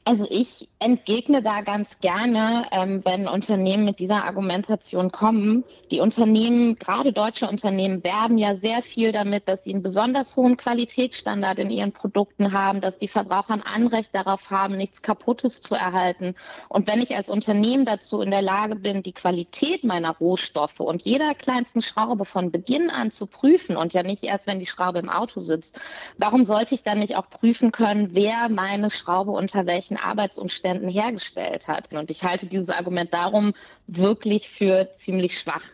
Also 0.08 0.24
ich 0.30 0.68
entgegne 0.78 1.42
da 1.42 1.62
ganz 1.62 1.98
gerne, 1.98 2.66
ähm, 2.70 3.04
wenn 3.04 3.26
Unternehmen 3.26 3.84
mit 3.84 3.98
dieser 3.98 4.24
Argumentation 4.24 5.10
kommen. 5.10 5.64
Die 5.90 5.98
Unternehmen, 5.98 6.76
gerade 6.76 7.12
deutsche 7.12 7.48
Unternehmen, 7.48 8.04
werben 8.04 8.38
ja 8.38 8.54
sehr 8.54 8.82
viel 8.82 9.10
damit, 9.10 9.48
dass 9.48 9.64
sie 9.64 9.72
einen 9.72 9.82
besonders 9.82 10.36
hohen 10.36 10.56
Qualitätsstandard 10.56 11.58
in 11.58 11.70
ihren 11.70 11.90
Produkten 11.90 12.52
haben, 12.52 12.80
dass 12.80 12.98
die 12.98 13.08
Verbraucher 13.08 13.54
ein 13.54 13.62
Anrecht 13.62 14.14
darauf 14.14 14.48
haben, 14.50 14.76
nichts 14.76 15.02
Kaputtes 15.02 15.60
zu 15.60 15.74
erhalten. 15.74 16.36
Und 16.68 16.86
wenn 16.86 17.02
ich 17.02 17.16
als 17.16 17.28
Unternehmen 17.28 17.84
dazu 17.84 18.20
in 18.20 18.30
der 18.30 18.42
Lage 18.42 18.76
bin, 18.76 19.02
die 19.02 19.12
Qualität 19.12 19.82
meiner 19.82 20.16
Rohstoffe 20.16 20.78
und 20.78 21.02
jeder 21.02 21.34
kleinsten 21.34 21.82
Schraube 21.82 22.26
von 22.26 22.52
Beginn 22.52 22.90
an 22.90 23.10
zu 23.10 23.26
prüfen 23.26 23.76
und 23.76 23.92
ja 23.92 24.04
nicht 24.04 24.22
erst, 24.22 24.46
wenn 24.46 24.60
die 24.60 24.66
Schraube 24.66 25.00
im 25.00 25.08
Auto 25.08 25.40
sitzt, 25.40 25.80
warum 26.16 26.44
sollte 26.44 26.76
ich 26.76 26.84
dann 26.84 27.00
nicht 27.00 27.16
auch 27.16 27.28
prüfen 27.28 27.72
können, 27.72 28.10
wer 28.12 28.48
meine 28.48 28.90
Schraube 28.90 29.32
unter 29.32 29.66
welchen 29.66 29.95
welchen 29.96 30.04
Arbeitsumständen 30.04 30.88
hergestellt 30.88 31.68
hat. 31.68 31.92
Und 31.92 32.10
ich 32.10 32.22
halte 32.24 32.46
dieses 32.46 32.70
Argument 32.70 33.12
darum 33.12 33.52
wirklich 33.86 34.48
für 34.48 34.88
ziemlich 34.96 35.38
schwach. 35.38 35.64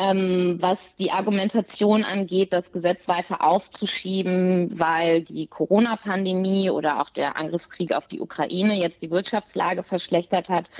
Ähm, 0.00 0.58
was 0.60 0.94
die 0.94 1.10
Argumentation 1.10 2.04
angeht, 2.04 2.52
das 2.52 2.70
Gesetz 2.70 3.08
weiter 3.08 3.42
aufzuschieben, 3.44 4.78
weil 4.78 5.22
die 5.22 5.48
Corona-Pandemie 5.48 6.70
oder 6.70 7.00
auch 7.00 7.10
der 7.10 7.36
Angriffskrieg 7.36 7.92
auf 7.92 8.06
die 8.06 8.20
Ukraine 8.20 8.74
jetzt 8.74 9.02
die 9.02 9.10
Wirtschaftslage 9.10 9.82
verschlechtert 9.82 10.48
hat 10.48 10.70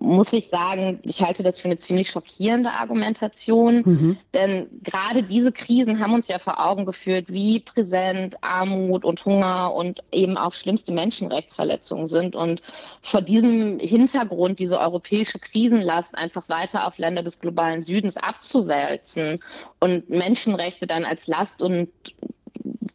muss 0.00 0.32
ich 0.32 0.48
sagen, 0.48 0.98
ich 1.02 1.22
halte 1.22 1.42
das 1.42 1.60
für 1.60 1.66
eine 1.66 1.78
ziemlich 1.78 2.10
schockierende 2.10 2.72
Argumentation. 2.72 3.82
Mhm. 3.84 4.16
Denn 4.32 4.68
gerade 4.82 5.22
diese 5.22 5.52
Krisen 5.52 6.00
haben 6.00 6.14
uns 6.14 6.28
ja 6.28 6.38
vor 6.38 6.64
Augen 6.64 6.84
geführt, 6.84 7.26
wie 7.28 7.60
präsent 7.60 8.36
Armut 8.42 9.04
und 9.04 9.24
Hunger 9.24 9.72
und 9.72 10.02
eben 10.12 10.36
auch 10.36 10.52
schlimmste 10.52 10.92
Menschenrechtsverletzungen 10.92 12.06
sind. 12.06 12.34
Und 12.34 12.60
vor 13.02 13.22
diesem 13.22 13.78
Hintergrund 13.78 14.58
diese 14.58 14.80
europäische 14.80 15.38
Krisenlast 15.38 16.18
einfach 16.18 16.48
weiter 16.48 16.86
auf 16.86 16.98
Länder 16.98 17.22
des 17.22 17.38
globalen 17.38 17.82
Südens 17.82 18.16
abzuwälzen 18.64 19.40
und 19.80 20.08
Menschenrechte 20.10 20.86
dann 20.86 21.04
als 21.04 21.26
Last 21.26 21.62
und 21.62 21.88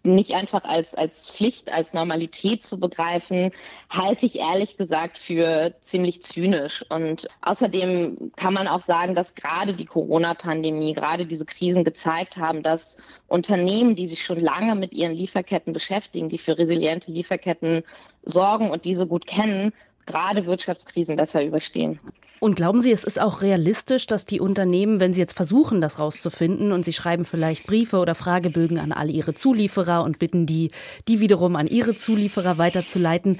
nicht 0.03 0.33
einfach 0.33 0.63
als, 0.63 0.95
als 0.95 1.29
Pflicht, 1.29 1.71
als 1.71 1.93
Normalität 1.93 2.63
zu 2.63 2.79
begreifen, 2.79 3.51
halte 3.89 4.25
ich 4.25 4.39
ehrlich 4.39 4.77
gesagt 4.77 5.17
für 5.17 5.75
ziemlich 5.81 6.23
zynisch. 6.23 6.83
Und 6.89 7.27
außerdem 7.41 8.31
kann 8.35 8.53
man 8.53 8.67
auch 8.67 8.79
sagen, 8.79 9.13
dass 9.13 9.35
gerade 9.35 9.73
die 9.73 9.85
Corona-Pandemie, 9.85 10.93
gerade 10.93 11.25
diese 11.25 11.45
Krisen 11.45 11.83
gezeigt 11.83 12.37
haben, 12.37 12.63
dass 12.63 12.97
Unternehmen, 13.27 13.95
die 13.95 14.07
sich 14.07 14.23
schon 14.23 14.39
lange 14.39 14.73
mit 14.73 14.93
ihren 14.93 15.13
Lieferketten 15.13 15.73
beschäftigen, 15.73 16.29
die 16.29 16.39
für 16.39 16.57
resiliente 16.57 17.11
Lieferketten 17.11 17.83
sorgen 18.23 18.71
und 18.71 18.85
diese 18.85 19.05
gut 19.05 19.27
kennen, 19.27 19.73
gerade 20.09 20.45
Wirtschaftskrisen 20.45 21.15
besser 21.15 21.43
überstehen. 21.43 21.99
Und 22.39 22.55
glauben 22.55 22.79
Sie, 22.79 22.91
es 22.91 23.03
ist 23.03 23.19
auch 23.19 23.41
realistisch, 23.41 24.07
dass 24.07 24.25
die 24.25 24.39
Unternehmen, 24.39 25.01
wenn 25.01 25.13
sie 25.13 25.19
jetzt 25.19 25.35
versuchen, 25.35 25.81
das 25.81 25.99
rauszufinden 25.99 26.71
und 26.71 26.85
sie 26.85 26.93
schreiben 26.93 27.25
vielleicht 27.25 27.67
Briefe 27.67 27.97
oder 27.97 28.15
Fragebögen 28.15 28.79
an 28.79 28.93
alle 28.93 29.11
ihre 29.11 29.33
Zulieferer 29.33 30.03
und 30.03 30.19
bitten 30.19 30.45
die, 30.45 30.71
die 31.09 31.19
wiederum 31.19 31.57
an 31.57 31.67
ihre 31.67 31.97
Zulieferer 31.97 32.57
weiterzuleiten, 32.57 33.39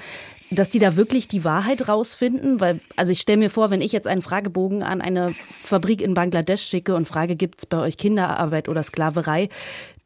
dass 0.50 0.68
die 0.68 0.80
da 0.80 0.96
wirklich 0.96 1.28
die 1.28 1.44
Wahrheit 1.44 1.88
rausfinden? 1.88 2.60
Weil, 2.60 2.80
also 2.96 3.12
ich 3.12 3.20
stelle 3.20 3.38
mir 3.38 3.50
vor, 3.50 3.70
wenn 3.70 3.80
ich 3.80 3.92
jetzt 3.92 4.06
einen 4.06 4.22
Fragebogen 4.22 4.82
an 4.82 5.00
eine 5.00 5.34
Fabrik 5.64 6.02
in 6.02 6.12
Bangladesch 6.12 6.62
schicke 6.62 6.94
und 6.94 7.08
frage, 7.08 7.36
gibt 7.36 7.60
es 7.60 7.66
bei 7.66 7.78
euch 7.78 7.96
Kinderarbeit 7.96 8.68
oder 8.68 8.82
Sklaverei, 8.82 9.48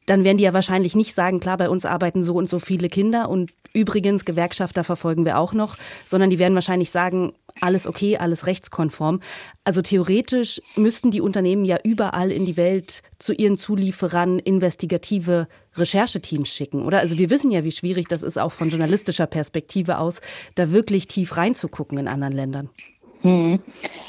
dann 0.07 0.25
werden 0.25 0.39
die 0.39 0.45
ja 0.45 0.53
wahrscheinlich 0.53 0.95
nicht 0.95 1.15
sagen, 1.15 1.41
klar, 1.41 1.57
bei 1.57 1.71
uns 1.71 1.85
arbeiten 1.85 2.23
so 2.23 2.35
und 2.35 2.49
so 2.49 2.59
viele 2.59 2.89
Kinder 2.89 3.29
und 3.29 3.53
übrigens 3.73 4.25
Gewerkschafter 4.25 4.85
verfolgen 4.85 5.25
wir 5.25 5.39
auch 5.39 5.53
noch, 5.53 5.77
sondern 6.07 6.31
die 6.31 6.39
werden 6.39 6.55
wahrscheinlich 6.55 6.91
sagen, 6.91 7.33
alles 7.61 7.87
okay, 7.87 8.17
alles 8.17 8.47
rechtskonform. 8.47 9.21
Also 9.65 9.81
theoretisch 9.81 10.61
müssten 10.77 11.11
die 11.11 11.21
Unternehmen 11.21 11.65
ja 11.65 11.79
überall 11.83 12.31
in 12.31 12.47
die 12.47 12.57
Welt 12.57 13.03
zu 13.19 13.33
ihren 13.33 13.57
Zulieferern 13.57 14.39
investigative 14.39 15.49
Rechercheteams 15.77 16.49
schicken, 16.49 16.83
oder? 16.83 16.99
Also 16.99 17.19
wir 17.19 17.31
wissen 17.31 17.51
ja, 17.51 17.65
wie 17.65 17.73
schwierig 17.73 18.09
das 18.09 18.23
ist, 18.23 18.39
auch 18.39 18.53
von 18.53 18.71
journalistischer 18.71 19.27
Perspektive 19.27 19.99
aus, 19.99 20.21
da 20.55 20.73
wirklich 20.73 21.09
tief 21.09 21.37
reinzugucken 21.37 21.99
in 21.99 22.09
anderen 22.09 22.33
Ländern. 22.33 22.71
Hm. 23.25 23.59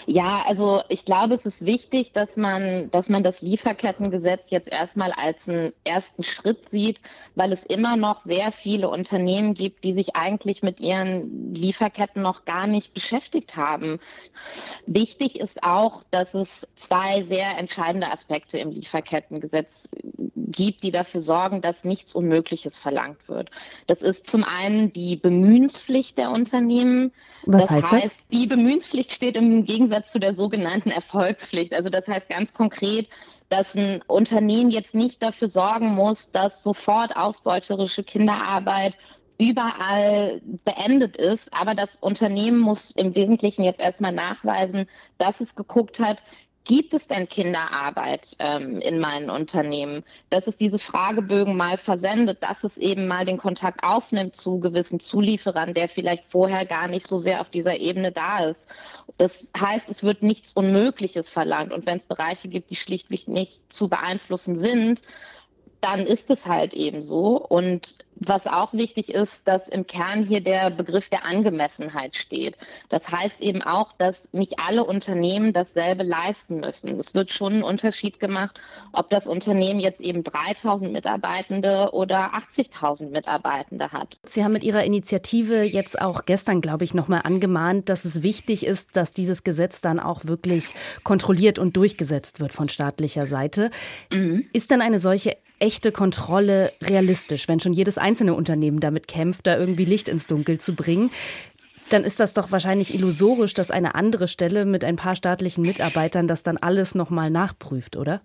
Ja, 0.08 0.44
also 0.46 0.82
ich 0.90 1.06
glaube, 1.06 1.36
es 1.36 1.46
ist 1.46 1.66
wichtig, 1.66 2.12
dass 2.12 2.36
man, 2.36 2.92
dass 2.92 3.08
man 3.08 3.24
das 3.24 3.42
Lieferkettengesetz 3.42 4.50
jetzt 4.50 4.70
erstmal 4.70 5.14
als 5.14 5.48
einen 5.48 5.72
ersten 5.86 6.24
Schritt 6.24 6.70
sieht, 6.70 7.00
weil 7.34 7.54
es 7.54 7.66
immer 7.66 7.96
noch 7.96 8.26
sehr 8.26 8.52
viele 8.52 8.90
Unternehmen 8.90 9.54
gibt, 9.54 9.86
die 9.86 9.94
sich 9.94 10.18
eigentlich 10.18 10.64
mit 10.64 10.82
ihren 10.82 11.56
Lieferketten 11.56 12.22
noch 12.22 12.44
gar 12.44 12.68
nicht 12.68 12.94
beschäftigt 12.94 13.56
haben. 13.56 14.00
Wichtig 14.86 15.40
ist 15.40 15.64
auch, 15.64 16.04
dass 16.12 16.34
es 16.34 16.68
zwei 16.76 17.24
sehr 17.24 17.58
entscheidende 17.58 18.12
Aspekte 18.12 18.58
im 18.58 18.72
Lieferkettengesetz 18.72 19.88
gibt, 20.36 20.84
die 20.84 20.92
dafür 20.92 21.22
sorgen, 21.22 21.62
dass 21.62 21.86
nichts 21.86 22.16
Unmögliches 22.16 22.78
verlangt 22.78 23.28
wird. 23.30 23.50
Das 23.88 24.02
ist 24.02 24.28
zum 24.28 24.44
einen 24.44 24.92
die 24.92 25.16
Bemühenspflicht 25.16 26.18
der 26.18 26.32
Unternehmen. 26.32 27.12
Was 27.46 27.64
das 27.64 27.72
heißt, 27.72 27.92
heißt 27.92 28.06
das? 28.06 28.28
Die 28.32 28.48
Bemühenspflicht 28.48 29.05
steht 29.12 29.38
im 29.38 29.66
Gegensatz 29.66 30.12
zu 30.12 30.20
der 30.20 30.34
sogenannten 30.34 30.90
Erfolgspflicht. 30.90 31.74
Also 31.74 31.90
das 31.90 32.08
heißt 32.08 32.30
ganz 32.30 32.54
konkret, 32.54 33.10
dass 33.50 33.76
ein 33.76 34.02
Unternehmen 34.08 34.72
jetzt 34.72 34.96
nicht 34.96 35.22
dafür 35.22 35.48
sorgen 35.48 35.94
muss, 35.96 36.32
dass 36.32 36.64
sofort 36.64 37.16
ausbeuterische 37.16 38.04
Kinderarbeit 38.04 38.96
überall 39.38 40.42
beendet 40.64 41.18
ist. 41.18 41.54
Aber 41.54 41.76
das 41.76 41.98
Unternehmen 41.98 42.60
muss 42.60 42.92
im 42.92 43.16
Wesentlichen 43.16 43.64
jetzt 43.64 43.80
erstmal 43.80 44.14
nachweisen, 44.14 44.88
dass 45.18 45.42
es 45.42 45.56
geguckt 45.56 46.00
hat, 46.00 46.22
Gibt 46.66 46.96
es 46.96 47.08
denn 47.08 47.30
Kinderarbeit 47.30 48.36
ähm, 48.40 48.80
in 48.80 49.00
meinen 49.00 49.30
Unternehmen? 49.30 50.04
Dass 50.32 50.48
es 50.48 50.58
diese 50.58 50.80
Fragebögen 50.80 51.56
mal 51.56 51.78
versendet, 51.78 52.42
dass 52.42 52.64
es 52.64 52.78
eben 52.78 53.08
mal 53.08 53.24
den 53.24 53.38
Kontakt 53.38 53.84
aufnimmt 53.84 54.36
zu 54.36 54.60
gewissen 54.60 55.00
Zulieferern, 55.00 55.76
der 55.76 55.88
vielleicht 55.88 56.26
vorher 56.26 56.66
gar 56.66 56.88
nicht 56.88 57.08
so 57.08 57.20
sehr 57.20 57.40
auf 57.40 57.52
dieser 57.52 57.80
Ebene 57.80 58.12
da 58.12 58.46
ist. 58.46 58.66
Das 59.20 59.48
heißt, 59.56 59.92
es 59.92 60.04
wird 60.04 60.24
nichts 60.24 60.54
Unmögliches 60.54 61.30
verlangt. 61.30 61.72
Und 61.72 61.86
wenn 61.86 61.98
es 61.98 62.06
Bereiche 62.06 62.48
gibt, 62.48 62.72
die 62.72 62.76
schlichtweg 62.76 63.28
nicht 63.28 63.72
zu 63.72 63.88
beeinflussen 63.88 64.58
sind, 64.58 65.02
dann 65.82 66.00
ist 66.00 66.32
es 66.32 66.48
halt 66.48 66.74
eben 66.74 67.04
so. 67.04 67.38
Und 67.38 68.05
was 68.16 68.48
auch 68.48 68.74
wichtig 68.74 69.14
ist, 69.14 69.48
dass 69.48 69.68
im 69.68 69.86
Kern 69.86 70.24
hier 70.24 70.42
der 70.42 70.70
Begriff 70.70 71.10
der 71.10 71.26
Angemessenheit 71.26 72.16
steht. 72.16 72.56
Das 72.90 73.12
heißt 73.12 73.42
eben 73.42 73.62
auch, 73.62 73.92
dass 73.98 74.30
nicht 74.32 74.60
alle 74.60 74.84
Unternehmen 74.84 75.54
dasselbe 75.54 76.04
leisten 76.04 76.60
müssen. 76.62 77.00
Es 77.00 77.14
wird 77.14 77.32
schon 77.32 77.54
einen 77.54 77.64
Unterschied 77.64 78.20
gemacht, 78.20 78.60
ob 78.94 79.10
das 79.10 79.28
Unternehmen 79.28 79.80
jetzt 79.80 80.02
eben 80.02 80.24
3000 80.24 80.92
Mitarbeitende 80.92 81.90
oder 81.92 82.34
80.000 82.34 83.10
Mitarbeitende 83.10 83.92
hat. 83.92 84.18
Sie 84.24 84.44
haben 84.44 84.54
mit 84.54 84.64
Ihrer 84.64 84.84
Initiative 84.84 85.64
jetzt 85.64 86.00
auch 86.00 86.26
gestern, 86.26 86.62
glaube 86.62 86.86
ich, 86.86 86.94
nochmal 86.94 87.22
angemahnt, 87.24 87.90
dass 87.90 88.06
es 88.06 88.24
wichtig 88.24 88.66
ist, 88.66 88.96
dass 88.96 89.12
dieses 89.12 89.44
Gesetz 89.44 89.82
dann 89.82 90.00
auch 90.00 90.26
wirklich 90.26 90.74
kontrolliert 91.04 91.60
und 91.60 91.76
durchgesetzt 91.76 92.40
wird 92.40 92.54
von 92.54 92.70
staatlicher 92.70 93.28
Seite. 93.28 93.72
Mhm. 94.14 94.46
Ist 94.54 94.72
dann 94.72 94.82
eine 94.82 95.00
solche 95.00 95.38
echte 95.60 95.92
Kontrolle 95.92 96.72
realistisch, 96.82 97.48
wenn 97.48 97.60
schon 97.60 97.74
jedes 97.74 97.98
einzelne 98.06 98.36
Unternehmen 98.36 98.80
damit 98.80 99.08
kämpft, 99.08 99.48
da 99.48 99.58
irgendwie 99.58 99.86
Licht 99.86 100.08
ins 100.08 100.28
Dunkel 100.28 100.60
zu 100.60 100.76
bringen? 100.76 101.10
Dann 101.90 102.04
ist 102.04 102.20
das 102.20 102.34
doch 102.34 102.52
wahrscheinlich 102.52 102.94
illusorisch, 102.94 103.54
dass 103.54 103.72
eine 103.72 103.96
andere 103.96 104.28
Stelle 104.28 104.66
mit 104.66 104.84
ein 104.84 104.96
paar 104.96 105.16
staatlichen 105.16 105.64
Mitarbeitern 105.64 106.28
das 106.28 106.44
dann 106.44 106.58
alles 106.58 106.96
nochmal 106.96 107.30
nachprüft, 107.30 107.96
oder? 107.96 108.22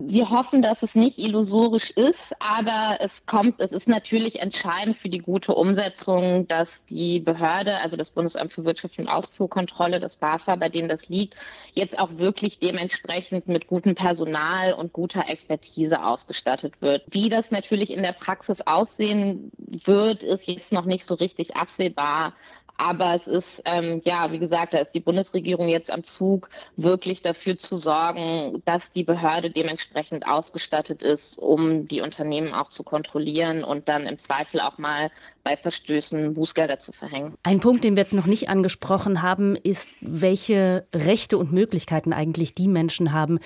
Wir 0.00 0.30
hoffen, 0.30 0.62
dass 0.62 0.82
es 0.84 0.94
nicht 0.94 1.18
illusorisch 1.18 1.90
ist, 1.90 2.32
aber 2.38 2.98
es 3.00 3.26
kommt, 3.26 3.60
es 3.60 3.72
ist 3.72 3.88
natürlich 3.88 4.40
entscheidend 4.40 4.96
für 4.96 5.08
die 5.08 5.18
gute 5.18 5.54
Umsetzung, 5.54 6.46
dass 6.46 6.84
die 6.84 7.18
Behörde, 7.18 7.80
also 7.80 7.96
das 7.96 8.12
Bundesamt 8.12 8.52
für 8.52 8.64
Wirtschaft 8.64 8.98
und 9.00 9.08
Ausfuhrkontrolle, 9.08 9.98
das 9.98 10.16
BAFA, 10.16 10.54
bei 10.54 10.68
dem 10.68 10.88
das 10.88 11.08
liegt, 11.08 11.34
jetzt 11.74 11.98
auch 11.98 12.10
wirklich 12.18 12.60
dementsprechend 12.60 13.48
mit 13.48 13.66
gutem 13.66 13.96
Personal 13.96 14.72
und 14.74 14.92
guter 14.92 15.28
Expertise 15.28 16.02
ausgestattet 16.04 16.74
wird. 16.80 17.02
Wie 17.08 17.28
das 17.28 17.50
natürlich 17.50 17.90
in 17.90 18.02
der 18.04 18.12
Praxis 18.12 18.60
aussehen 18.60 19.50
wird, 19.58 20.22
ist 20.22 20.46
jetzt 20.46 20.72
noch 20.72 20.84
nicht 20.84 21.04
so 21.04 21.14
richtig 21.14 21.56
absehbar. 21.56 22.34
Aber 22.78 23.14
es 23.14 23.26
ist, 23.26 23.62
ähm, 23.64 24.00
ja, 24.04 24.30
wie 24.32 24.38
gesagt, 24.38 24.72
da 24.72 24.78
ist 24.78 24.92
die 24.92 25.00
Bundesregierung 25.00 25.68
jetzt 25.68 25.90
am 25.90 26.04
Zug, 26.04 26.48
wirklich 26.76 27.22
dafür 27.22 27.56
zu 27.56 27.76
sorgen, 27.76 28.62
dass 28.64 28.92
die 28.92 29.02
Behörde 29.02 29.50
dementsprechend 29.50 30.26
ausgestattet 30.26 31.02
ist, 31.02 31.38
um 31.38 31.88
die 31.88 32.00
Unternehmen 32.00 32.54
auch 32.54 32.68
zu 32.68 32.84
kontrollieren 32.84 33.64
und 33.64 33.88
dann 33.88 34.06
im 34.06 34.16
Zweifel 34.16 34.60
auch 34.60 34.78
mal 34.78 35.10
bei 35.42 35.56
Verstößen 35.56 36.34
Bußgelder 36.34 36.78
zu 36.78 36.92
verhängen. 36.92 37.34
Ein 37.42 37.58
Punkt, 37.60 37.82
den 37.82 37.96
wir 37.96 38.02
jetzt 38.02 38.12
noch 38.12 38.26
nicht 38.26 38.48
angesprochen 38.48 39.22
haben, 39.22 39.56
ist, 39.56 39.88
welche 40.00 40.86
Rechte 40.94 41.36
und 41.36 41.52
Möglichkeiten 41.52 42.12
eigentlich 42.12 42.54
die 42.54 42.68
Menschen 42.68 43.12
haben, 43.12 43.40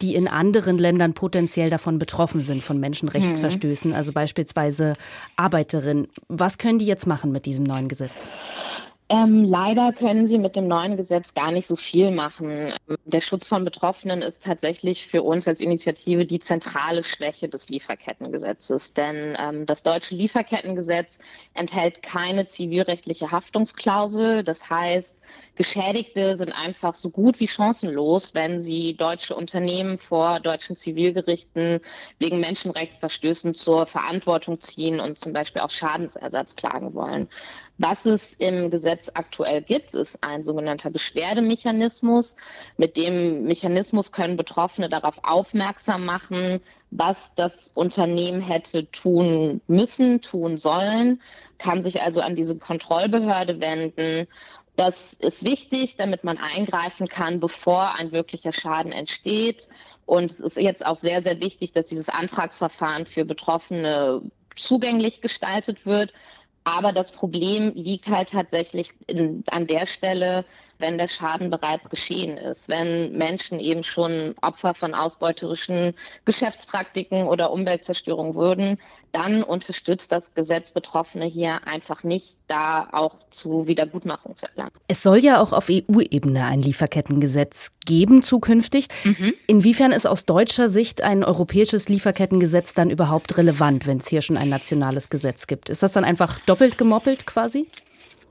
die 0.00 0.14
in 0.14 0.28
anderen 0.28 0.78
Ländern 0.78 1.14
potenziell 1.14 1.70
davon 1.70 1.98
betroffen 1.98 2.40
sind, 2.40 2.62
von 2.62 2.78
Menschenrechtsverstößen, 2.78 3.90
mhm. 3.90 3.96
also 3.96 4.12
beispielsweise 4.12 4.94
Arbeiterinnen. 5.36 6.08
Was 6.28 6.58
können 6.58 6.78
die 6.78 6.86
jetzt 6.86 7.06
machen 7.06 7.32
mit 7.32 7.46
diesem 7.46 7.64
neuen 7.64 7.88
Gesetz? 7.88 8.24
Ähm, 9.10 9.42
leider 9.44 9.94
können 9.94 10.26
sie 10.26 10.38
mit 10.38 10.54
dem 10.54 10.68
neuen 10.68 10.98
Gesetz 10.98 11.32
gar 11.32 11.50
nicht 11.50 11.66
so 11.66 11.76
viel 11.76 12.10
machen. 12.10 12.74
Der 13.06 13.22
Schutz 13.22 13.46
von 13.46 13.64
Betroffenen 13.64 14.20
ist 14.20 14.44
tatsächlich 14.44 15.06
für 15.06 15.22
uns 15.22 15.48
als 15.48 15.62
Initiative 15.62 16.26
die 16.26 16.40
zentrale 16.40 17.02
Schwäche 17.02 17.48
des 17.48 17.70
Lieferkettengesetzes. 17.70 18.92
Denn 18.92 19.34
ähm, 19.40 19.64
das 19.64 19.82
deutsche 19.82 20.14
Lieferkettengesetz 20.14 21.20
enthält 21.54 22.02
keine 22.02 22.48
zivilrechtliche 22.48 23.30
Haftungsklausel. 23.30 24.44
Das 24.44 24.68
heißt, 24.68 25.16
Geschädigte 25.54 26.36
sind 26.36 26.52
einfach 26.52 26.92
so 26.92 27.08
gut 27.08 27.40
wie 27.40 27.48
chancenlos, 27.48 28.34
wenn 28.34 28.60
sie 28.60 28.94
deutsche 28.94 29.34
Unternehmen 29.34 29.96
vor 29.96 30.38
deutschen 30.38 30.76
Zivilgerichten 30.76 31.80
wegen 32.18 32.40
Menschenrechtsverstößen 32.40 33.54
zur 33.54 33.86
Verantwortung 33.86 34.60
ziehen 34.60 35.00
und 35.00 35.18
zum 35.18 35.32
Beispiel 35.32 35.62
auf 35.62 35.72
Schadensersatz 35.72 36.56
klagen 36.56 36.94
wollen. 36.94 37.28
Was 37.78 38.06
es 38.06 38.34
im 38.34 38.70
Gesetz 38.70 39.10
aktuell 39.14 39.62
gibt, 39.62 39.94
ist 39.94 40.18
ein 40.22 40.42
sogenannter 40.42 40.90
Beschwerdemechanismus. 40.90 42.36
Mit 42.76 42.96
dem 42.96 43.44
Mechanismus 43.44 44.12
können 44.12 44.36
Betroffene 44.36 44.88
darauf 44.88 45.20
aufmerksam 45.22 46.04
machen, 46.04 46.60
was 46.90 47.34
das 47.36 47.70
Unternehmen 47.74 48.40
hätte 48.40 48.90
tun 48.90 49.60
müssen, 49.68 50.20
tun 50.20 50.58
sollen, 50.58 51.20
kann 51.58 51.82
sich 51.82 52.02
also 52.02 52.20
an 52.20 52.34
diese 52.34 52.58
Kontrollbehörde 52.58 53.60
wenden 53.60 54.26
das 54.78 55.12
ist 55.14 55.44
wichtig, 55.44 55.96
damit 55.96 56.22
man 56.22 56.38
eingreifen 56.38 57.08
kann, 57.08 57.40
bevor 57.40 57.96
ein 57.96 58.12
wirklicher 58.12 58.52
Schaden 58.52 58.92
entsteht. 58.92 59.68
Und 60.06 60.30
es 60.30 60.38
ist 60.38 60.56
jetzt 60.56 60.86
auch 60.86 60.96
sehr, 60.96 61.20
sehr 61.20 61.40
wichtig, 61.40 61.72
dass 61.72 61.86
dieses 61.86 62.08
Antragsverfahren 62.08 63.04
für 63.04 63.24
Betroffene 63.24 64.22
zugänglich 64.54 65.20
gestaltet 65.20 65.84
wird. 65.84 66.12
Aber 66.68 66.92
das 66.92 67.12
Problem 67.12 67.72
liegt 67.74 68.08
halt 68.08 68.32
tatsächlich 68.32 68.92
in, 69.06 69.42
an 69.50 69.66
der 69.66 69.86
Stelle, 69.86 70.44
wenn 70.78 70.98
der 70.98 71.08
Schaden 71.08 71.50
bereits 71.50 71.90
geschehen 71.90 72.36
ist, 72.36 72.68
wenn 72.68 73.16
Menschen 73.16 73.60
eben 73.60 73.82
schon 73.82 74.34
Opfer 74.42 74.74
von 74.74 74.94
ausbeuterischen 74.94 75.94
Geschäftspraktiken 76.24 77.26
oder 77.26 77.50
Umweltzerstörung 77.50 78.34
wurden, 78.34 78.78
dann 79.12 79.42
unterstützt 79.42 80.12
das 80.12 80.34
Gesetz 80.34 80.70
Betroffene 80.70 81.24
hier 81.24 81.66
einfach 81.66 82.04
nicht, 82.04 82.36
da 82.46 82.88
auch 82.92 83.16
zu 83.30 83.66
Wiedergutmachung 83.66 84.36
zu 84.36 84.46
erlangen. 84.46 84.72
Es 84.86 85.02
soll 85.02 85.18
ja 85.18 85.40
auch 85.40 85.52
auf 85.52 85.68
EU-Ebene 85.70 86.44
ein 86.44 86.62
Lieferkettengesetz 86.62 87.72
geben 87.84 88.22
zukünftig. 88.22 88.88
Mhm. 89.04 89.34
Inwiefern 89.46 89.92
ist 89.92 90.06
aus 90.06 90.24
deutscher 90.24 90.68
Sicht 90.68 91.02
ein 91.02 91.24
europäisches 91.24 91.88
Lieferkettengesetz 91.88 92.74
dann 92.74 92.90
überhaupt 92.90 93.36
relevant, 93.36 93.86
wenn 93.86 93.98
es 93.98 94.08
hier 94.08 94.22
schon 94.22 94.36
ein 94.36 94.48
nationales 94.48 95.10
Gesetz 95.10 95.46
gibt? 95.46 95.68
Ist 95.68 95.82
das 95.82 95.92
dann 95.92 96.04
einfach 96.04 96.38
doppelt 96.40 96.78
gemoppelt 96.78 97.26
quasi? 97.26 97.66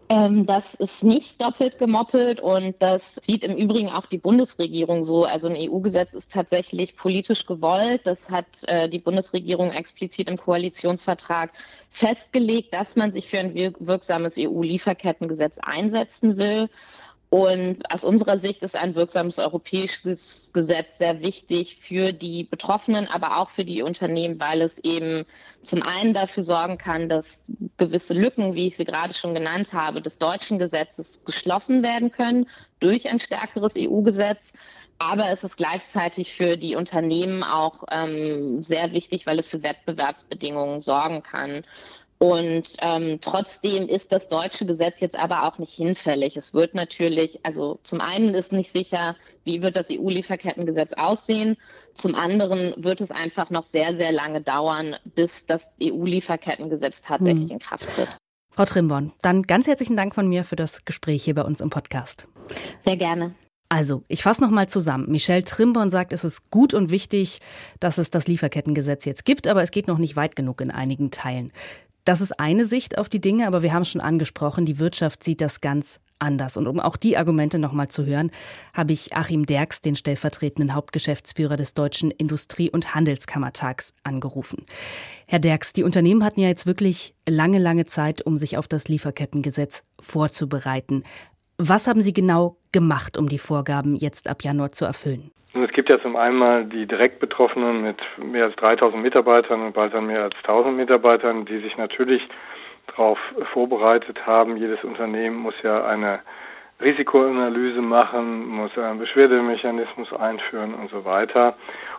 Ähm, 0.09 0.45
das 0.45 0.73
ist 0.75 1.03
nicht 1.03 1.41
doppelt 1.41 1.79
gemoppelt 1.79 2.39
und 2.39 2.75
das 2.79 3.15
sieht 3.21 3.43
im 3.43 3.57
Übrigen 3.57 3.89
auch 3.89 4.05
die 4.05 4.17
Bundesregierung 4.17 5.03
so. 5.03 5.25
Also 5.25 5.49
ein 5.49 5.57
EU-Gesetz 5.57 6.13
ist 6.13 6.31
tatsächlich 6.31 6.95
politisch 6.95 7.45
gewollt. 7.45 8.01
Das 8.05 8.29
hat 8.29 8.45
äh, 8.67 8.87
die 8.87 8.99
Bundesregierung 8.99 9.71
explizit 9.71 10.29
im 10.29 10.37
Koalitionsvertrag 10.37 11.51
festgelegt, 11.89 12.73
dass 12.73 12.95
man 12.95 13.11
sich 13.11 13.27
für 13.27 13.39
ein 13.39 13.53
wirksames 13.53 14.37
EU-Lieferkettengesetz 14.37 15.57
einsetzen 15.59 16.37
will. 16.37 16.69
Und 17.29 17.91
aus 17.91 18.05
unserer 18.05 18.39
Sicht 18.39 18.63
ist 18.63 18.77
ein 18.77 18.95
wirksames 18.95 19.37
europäisches 19.37 20.51
Gesetz 20.53 20.99
sehr 20.99 21.21
wichtig 21.21 21.75
für 21.75 22.13
die 22.13 22.45
Betroffenen, 22.45 23.09
aber 23.09 23.37
auch 23.37 23.49
für 23.49 23.65
die 23.65 23.81
Unternehmen, 23.81 24.39
weil 24.39 24.61
es 24.61 24.77
eben 24.79 25.25
zum 25.61 25.83
einen 25.83 26.13
dafür 26.13 26.43
sorgen 26.43 26.77
kann, 26.77 27.09
dass 27.09 27.43
gewisse 27.75 28.13
Lücken, 28.13 28.55
wie 28.55 28.67
ich 28.67 28.77
sie 28.77 28.85
gerade 28.85 29.13
schon 29.13 29.33
genannt 29.33 29.73
habe, 29.73 30.01
des 30.01 30.19
deutschen 30.19 30.57
Gesetzes 30.57 31.25
geschlossen 31.25 31.83
werden 31.83 32.13
können 32.13 32.47
durch 32.79 33.09
ein 33.09 33.19
stärkeres 33.19 33.73
EU-Gesetz. 33.77 34.53
Aber 34.99 35.29
es 35.29 35.43
ist 35.43 35.57
gleichzeitig 35.57 36.33
für 36.33 36.55
die 36.55 36.75
Unternehmen 36.75 37.43
auch 37.43 37.83
ähm, 37.91 38.63
sehr 38.63 38.93
wichtig, 38.93 39.27
weil 39.27 39.37
es 39.37 39.47
für 39.47 39.63
Wettbewerbsbedingungen 39.63 40.79
sorgen 40.79 41.23
kann. 41.23 41.63
Und 42.19 42.77
ähm, 42.81 43.19
trotzdem 43.21 43.87
ist 43.87 44.11
das 44.11 44.27
deutsche 44.27 44.65
Gesetz 44.65 44.99
jetzt 44.99 45.17
aber 45.17 45.43
auch 45.43 45.59
nicht 45.59 45.73
hinfällig. 45.73 46.35
Es 46.35 46.53
wird 46.53 46.73
natürlich, 46.73 47.39
also 47.45 47.79
zum 47.83 48.01
einen 48.01 48.33
ist 48.33 48.51
nicht 48.51 48.71
sicher, 48.71 49.15
wie 49.43 49.61
wird 49.61 49.75
das 49.75 49.89
EU-Lieferkettengesetz 49.91 50.93
aussehen. 50.93 51.57
Zum 51.93 52.15
anderen 52.15 52.73
wird 52.77 53.01
es 53.01 53.11
einfach 53.11 53.51
noch 53.51 53.63
sehr, 53.63 53.95
sehr 53.95 54.11
lange 54.11 54.41
dauern, 54.41 54.95
bis 55.15 55.45
das 55.45 55.73
EU-Lieferkettengesetz 55.81 57.01
tatsächlich 57.03 57.49
hm. 57.49 57.51
in 57.51 57.59
Kraft 57.59 57.89
tritt. 57.91 58.09
Frau 58.51 58.65
Trimborn, 58.65 59.13
dann 59.21 59.43
ganz 59.43 59.67
herzlichen 59.67 59.95
Dank 59.95 60.15
von 60.15 60.27
mir 60.27 60.43
für 60.43 60.55
das 60.55 60.85
Gespräch 60.85 61.23
hier 61.23 61.35
bei 61.35 61.43
uns 61.43 61.61
im 61.61 61.69
Podcast. 61.69 62.27
Sehr 62.83 62.97
gerne. 62.97 63.35
Also, 63.69 64.03
ich 64.07 64.23
fasse 64.23 64.41
nochmal 64.41 64.69
zusammen. 64.69 65.11
Michelle 65.11 65.43
Trimborn 65.43 65.89
sagt, 65.89 66.13
es 66.13 66.23
ist 66.23 66.49
gut 66.49 66.73
und 66.73 66.89
wichtig, 66.89 67.39
dass 67.79 67.97
es 67.97 68.09
das 68.09 68.27
Lieferkettengesetz 68.27 69.05
jetzt 69.05 69.25
gibt, 69.25 69.45
aber 69.45 69.61
es 69.61 69.71
geht 69.71 69.87
noch 69.87 69.97
nicht 69.97 70.15
weit 70.15 70.35
genug 70.35 70.61
in 70.61 70.71
einigen 70.71 71.11
Teilen. 71.11 71.51
Das 72.07 72.21
ist 72.21 72.39
eine 72.39 72.65
Sicht 72.65 72.97
auf 72.97 73.09
die 73.09 73.19
Dinge, 73.19 73.47
aber 73.47 73.63
wir 73.63 73.73
haben 73.73 73.83
schon 73.83 73.99
angesprochen, 73.99 74.65
die 74.65 74.79
Wirtschaft 74.79 75.25
sieht 75.25 75.41
das 75.41 75.59
ganz 75.59 75.99
anders. 76.19 76.55
Und 76.55 76.65
um 76.65 76.79
auch 76.79 76.95
die 76.95 77.17
Argumente 77.17 77.59
nochmal 77.59 77.89
zu 77.89 78.05
hören, 78.05 78.31
habe 78.73 78.93
ich 78.93 79.13
Achim 79.13 79.45
Derks, 79.45 79.81
den 79.81 79.93
stellvertretenden 79.93 80.73
Hauptgeschäftsführer 80.73 81.57
des 81.57 81.73
Deutschen 81.73 82.09
Industrie- 82.11 82.71
und 82.71 82.95
Handelskammertags, 82.95 83.93
angerufen. 84.05 84.65
Herr 85.25 85.39
Derks, 85.39 85.73
die 85.73 85.83
Unternehmen 85.83 86.23
hatten 86.23 86.39
ja 86.39 86.47
jetzt 86.47 86.65
wirklich 86.65 87.13
lange, 87.27 87.59
lange 87.59 87.85
Zeit, 87.87 88.25
um 88.25 88.37
sich 88.37 88.57
auf 88.57 88.69
das 88.69 88.87
Lieferkettengesetz 88.87 89.83
vorzubereiten. 89.99 91.03
Was 91.57 91.87
haben 91.87 92.01
Sie 92.01 92.13
genau 92.13 92.55
gemacht, 92.71 93.17
um 93.17 93.27
die 93.27 93.37
Vorgaben 93.37 93.97
jetzt 93.97 94.29
ab 94.29 94.45
Januar 94.45 94.71
zu 94.71 94.85
erfüllen? 94.85 95.31
Es 95.63 95.71
gibt 95.71 95.89
ja 95.89 95.99
zum 96.01 96.15
einen 96.15 96.37
mal 96.37 96.65
die 96.65 96.85
direkt 96.85 97.19
Betroffenen 97.19 97.81
mit 97.81 97.97
mehr 98.17 98.45
als 98.45 98.55
3000 98.57 99.01
Mitarbeitern 99.01 99.61
und 99.61 99.73
bald 99.73 99.93
dann 99.93 100.07
mehr 100.07 100.23
als 100.23 100.35
1000 100.37 100.75
Mitarbeitern, 100.75 101.45
die 101.45 101.59
sich 101.59 101.77
natürlich 101.77 102.27
darauf 102.87 103.19
vorbereitet 103.53 104.25
haben. 104.25 104.57
Jedes 104.57 104.83
Unternehmen 104.83 105.37
muss 105.37 105.55
ja 105.63 105.85
eine 105.85 106.19
Risikoanalyse 106.81 107.81
machen, 107.81 108.47
muss 108.47 108.77
einen 108.77 108.99
Beschwerdemechanismus 108.99 110.13
einführen 110.13 110.73
und 110.75 110.91
so 110.91 111.05
weiter. 111.05 111.55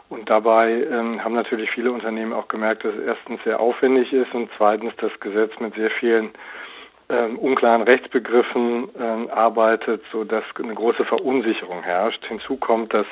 Und 0.09 0.31
dabei 0.31 0.87
ähm, 0.91 1.23
haben 1.23 1.35
natürlich 1.35 1.71
viele 1.71 1.93
Unternehmen 1.93 2.33
auch 2.33 2.49
gemerkt, 2.49 2.85
dass 2.85 2.95
es 2.95 3.05
erstens 3.05 3.43
sehr 3.45 3.61
aufwendig 3.61 4.13
ist 4.13 4.33
und 4.35 4.51
zweitens 4.57 4.95
das 4.97 5.13
Gesetz 5.21 5.53
mit 5.61 5.75
sehr 5.75 5.91
vielen 5.91 6.31
ähm, 7.11 7.39
unklaren 7.39 7.83
Rechtsbegriffen 7.83 8.89
ähm, 8.99 9.31
arbeitet, 9.31 10.03
so 10.13 10.25
dass 10.25 10.45
eine 10.63 10.75
große 10.75 11.05
Verunsicherung 11.05 11.83
herrscht. 11.83 12.25
Hinzu 12.27 12.57
kommt, 12.57 12.93
dass 12.93 13.07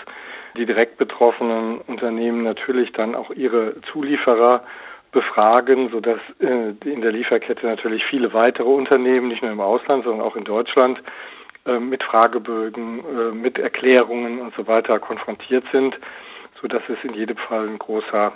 die 0.56 0.66
direkt 0.66 0.98
betroffenen 0.98 1.78
Unternehmen 1.86 2.42
natürlich 2.42 2.92
dann 2.92 3.14
auch 3.14 3.30
ihre 3.30 3.80
Zulieferer 3.92 4.64
befragen, 5.12 5.88
so 5.90 6.00
dass 6.00 6.20
äh, 6.40 6.74
in 6.84 7.00
der 7.00 7.12
Lieferkette 7.12 7.66
natürlich 7.66 8.04
viele 8.04 8.32
weitere 8.32 8.68
Unternehmen, 8.68 9.28
nicht 9.28 9.42
nur 9.42 9.52
im 9.52 9.60
Ausland, 9.60 10.04
sondern 10.04 10.26
auch 10.26 10.36
in 10.36 10.44
Deutschland, 10.44 11.00
äh, 11.64 11.78
mit 11.78 12.02
Fragebögen, 12.02 13.00
äh, 13.00 13.34
mit 13.34 13.58
Erklärungen 13.58 14.40
und 14.40 14.54
so 14.56 14.66
weiter 14.66 14.98
konfrontiert 14.98 15.64
sind 15.72 15.98
so 16.60 16.68
dass 16.68 16.82
es 16.88 16.96
in 17.02 17.14
jedem 17.14 17.36
Fall 17.36 17.68
ein 17.68 17.78
großer, 17.78 18.32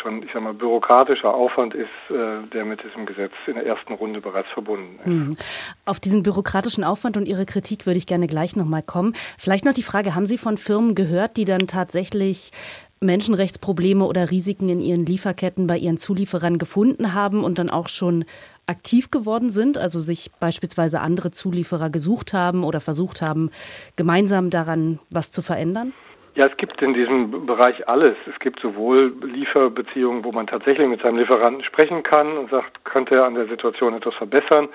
schon, 0.00 0.22
ich 0.22 0.30
sag 0.32 0.42
mal, 0.42 0.54
bürokratischer 0.54 1.32
Aufwand 1.32 1.74
ist, 1.74 1.88
äh, 2.10 2.46
der 2.52 2.64
mit 2.64 2.82
diesem 2.82 3.06
Gesetz 3.06 3.32
in 3.46 3.54
der 3.54 3.66
ersten 3.66 3.92
Runde 3.92 4.20
bereits 4.20 4.48
verbunden 4.50 4.98
ist. 5.00 5.06
Mhm. 5.06 5.36
Auf 5.84 6.00
diesen 6.00 6.22
bürokratischen 6.22 6.84
Aufwand 6.84 7.16
und 7.16 7.28
Ihre 7.28 7.46
Kritik 7.46 7.86
würde 7.86 7.98
ich 7.98 8.06
gerne 8.06 8.26
gleich 8.26 8.56
nochmal 8.56 8.82
kommen. 8.82 9.14
Vielleicht 9.38 9.64
noch 9.64 9.74
die 9.74 9.82
Frage, 9.82 10.14
haben 10.14 10.26
Sie 10.26 10.38
von 10.38 10.56
Firmen 10.56 10.94
gehört, 10.94 11.36
die 11.36 11.44
dann 11.44 11.66
tatsächlich 11.66 12.52
Menschenrechtsprobleme 13.00 14.04
oder 14.04 14.30
Risiken 14.30 14.68
in 14.68 14.80
ihren 14.80 15.06
Lieferketten 15.06 15.66
bei 15.66 15.78
ihren 15.78 15.98
Zulieferern 15.98 16.58
gefunden 16.58 17.14
haben 17.14 17.44
und 17.44 17.58
dann 17.58 17.70
auch 17.70 17.88
schon 17.88 18.24
aktiv 18.66 19.10
geworden 19.10 19.50
sind, 19.50 19.78
also 19.78 20.00
sich 20.00 20.30
beispielsweise 20.40 21.00
andere 21.00 21.30
Zulieferer 21.30 21.90
gesucht 21.90 22.32
haben 22.32 22.64
oder 22.64 22.80
versucht 22.80 23.22
haben, 23.22 23.50
gemeinsam 23.96 24.50
daran 24.50 24.98
was 25.10 25.32
zu 25.32 25.42
verändern? 25.42 25.92
Ja, 26.38 26.46
es 26.46 26.56
gibt 26.56 26.80
in 26.82 26.94
diesem 26.94 27.46
Bereich 27.46 27.88
alles. 27.88 28.14
Es 28.32 28.38
gibt 28.38 28.60
sowohl 28.60 29.12
Lieferbeziehungen, 29.24 30.22
wo 30.22 30.30
man 30.30 30.46
tatsächlich 30.46 30.86
mit 30.86 31.02
seinem 31.02 31.18
Lieferanten 31.18 31.64
sprechen 31.64 32.04
kann 32.04 32.38
und 32.38 32.48
sagt, 32.48 32.84
könnte 32.84 33.16
er 33.16 33.24
an 33.24 33.34
der 33.34 33.48
Situation 33.48 33.92
etwas 33.92 34.14
verbessern. 34.14 34.68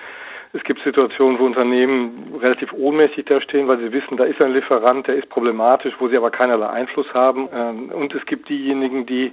Es 0.52 0.62
gibt 0.64 0.82
Situationen, 0.84 1.38
wo 1.38 1.46
Unternehmen 1.46 2.34
relativ 2.38 2.70
ohnmächtig 2.74 3.24
dastehen, 3.24 3.66
weil 3.66 3.78
sie 3.78 3.92
wissen, 3.92 4.18
da 4.18 4.24
ist 4.24 4.42
ein 4.42 4.52
Lieferant, 4.52 5.06
der 5.06 5.14
ist 5.14 5.30
problematisch, 5.30 5.94
wo 6.00 6.08
sie 6.08 6.18
aber 6.18 6.30
keinerlei 6.30 6.68
Einfluss 6.68 7.06
haben. 7.14 7.48
Ähm, 7.50 7.88
und 7.88 8.14
es 8.14 8.26
gibt 8.26 8.50
diejenigen, 8.50 9.06
die 9.06 9.32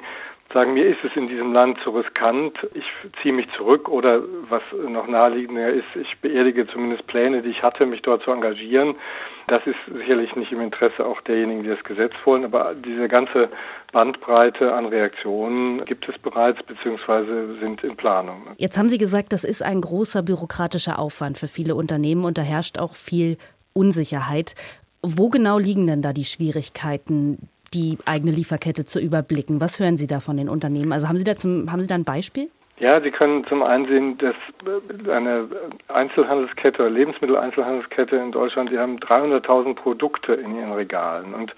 sagen, 0.54 0.74
mir 0.74 0.86
ist 0.88 1.04
es 1.04 1.16
in 1.16 1.28
diesem 1.28 1.54
Land 1.54 1.78
zu 1.84 1.92
riskant, 1.92 2.58
ich 2.74 2.86
ziehe 3.22 3.34
mich 3.34 3.48
zurück 3.58 3.90
oder 3.90 4.22
was 4.50 4.62
noch 4.88 5.08
naheliegender 5.08 5.70
ist, 5.70 5.86
ich 5.96 6.20
beerdige 6.20 6.68
zumindest 6.68 7.08
Pläne, 7.08 7.42
die 7.42 7.50
ich 7.50 7.64
hatte, 7.64 7.86
mich 7.86 8.02
dort 8.02 8.24
zu 8.24 8.32
engagieren. 8.32 8.96
Das 9.48 9.66
ist 9.66 9.76
sicherlich 9.98 10.36
nicht 10.36 10.52
im 10.52 10.62
Interesse 10.62 11.06
auch 11.06 11.22
derjenigen, 11.22 11.64
die 11.64 11.70
das 11.70 11.84
Gesetz 11.84 12.14
wollen, 12.26 12.46
aber 12.46 12.74
diese 12.76 13.08
ganze 13.08 13.50
Bandbreite 13.92 14.74
an 14.74 14.86
Reaktionen 14.86 15.84
gibt 15.86 16.08
es 16.08 16.18
bereits 16.20 16.62
bzw. 16.64 17.60
sind 17.60 17.84
in 17.84 17.96
Planung. 17.96 18.48
Jetzt 18.58 18.78
haben 18.78 18.90
Sie 18.90 18.98
gesagt, 18.98 19.34
das 19.34 19.44
ist 19.44 19.62
ein 19.64 19.82
großer 19.82 20.24
bürokratischer 20.24 21.00
Aufwand 21.00 21.38
für 21.38 21.48
viele 21.48 21.76
Unternehmen 21.76 22.24
und 22.26 22.38
da 22.38 22.42
herrscht 22.42 22.80
auch 22.80 22.96
viel 22.96 23.38
Unsicherheit. 23.74 24.56
Wo 25.02 25.30
genau 25.30 25.58
liegen 25.58 25.88
denn 25.88 26.02
da 26.02 26.14
die 26.14 26.26
Schwierigkeiten, 26.26 27.50
die 27.74 27.98
eigene 28.06 28.32
Lieferkette 28.32 28.86
zu 28.86 29.00
überblicken. 29.00 29.62
Was 29.62 29.80
hören 29.80 29.98
Sie 29.98 30.08
da 30.08 30.20
von 30.20 30.38
den 30.38 30.50
Unternehmen? 30.50 30.92
Also 30.92 31.08
haben 31.08 31.18
Sie 31.18 31.24
da, 31.24 31.36
zum, 31.36 31.72
haben 31.72 31.82
Sie 31.82 31.88
da 31.88 31.96
ein 31.96 32.04
Beispiel? 32.04 32.50
Ja, 32.80 33.00
Sie 33.00 33.12
können 33.12 33.46
zum 33.46 33.62
einen 33.62 33.86
sehen, 33.86 34.18
dass 34.18 34.36
eine 35.08 35.48
Einzelhandelskette 35.88 36.88
Lebensmitteleinzelhandelskette 36.88 38.16
in 38.16 38.32
Deutschland, 38.32 38.72
die 38.72 38.80
haben 38.80 38.98
300.000 38.98 39.76
Produkte 39.76 40.34
in 40.34 40.56
ihren 40.56 40.74
Regalen. 40.74 41.34
Und 41.34 41.54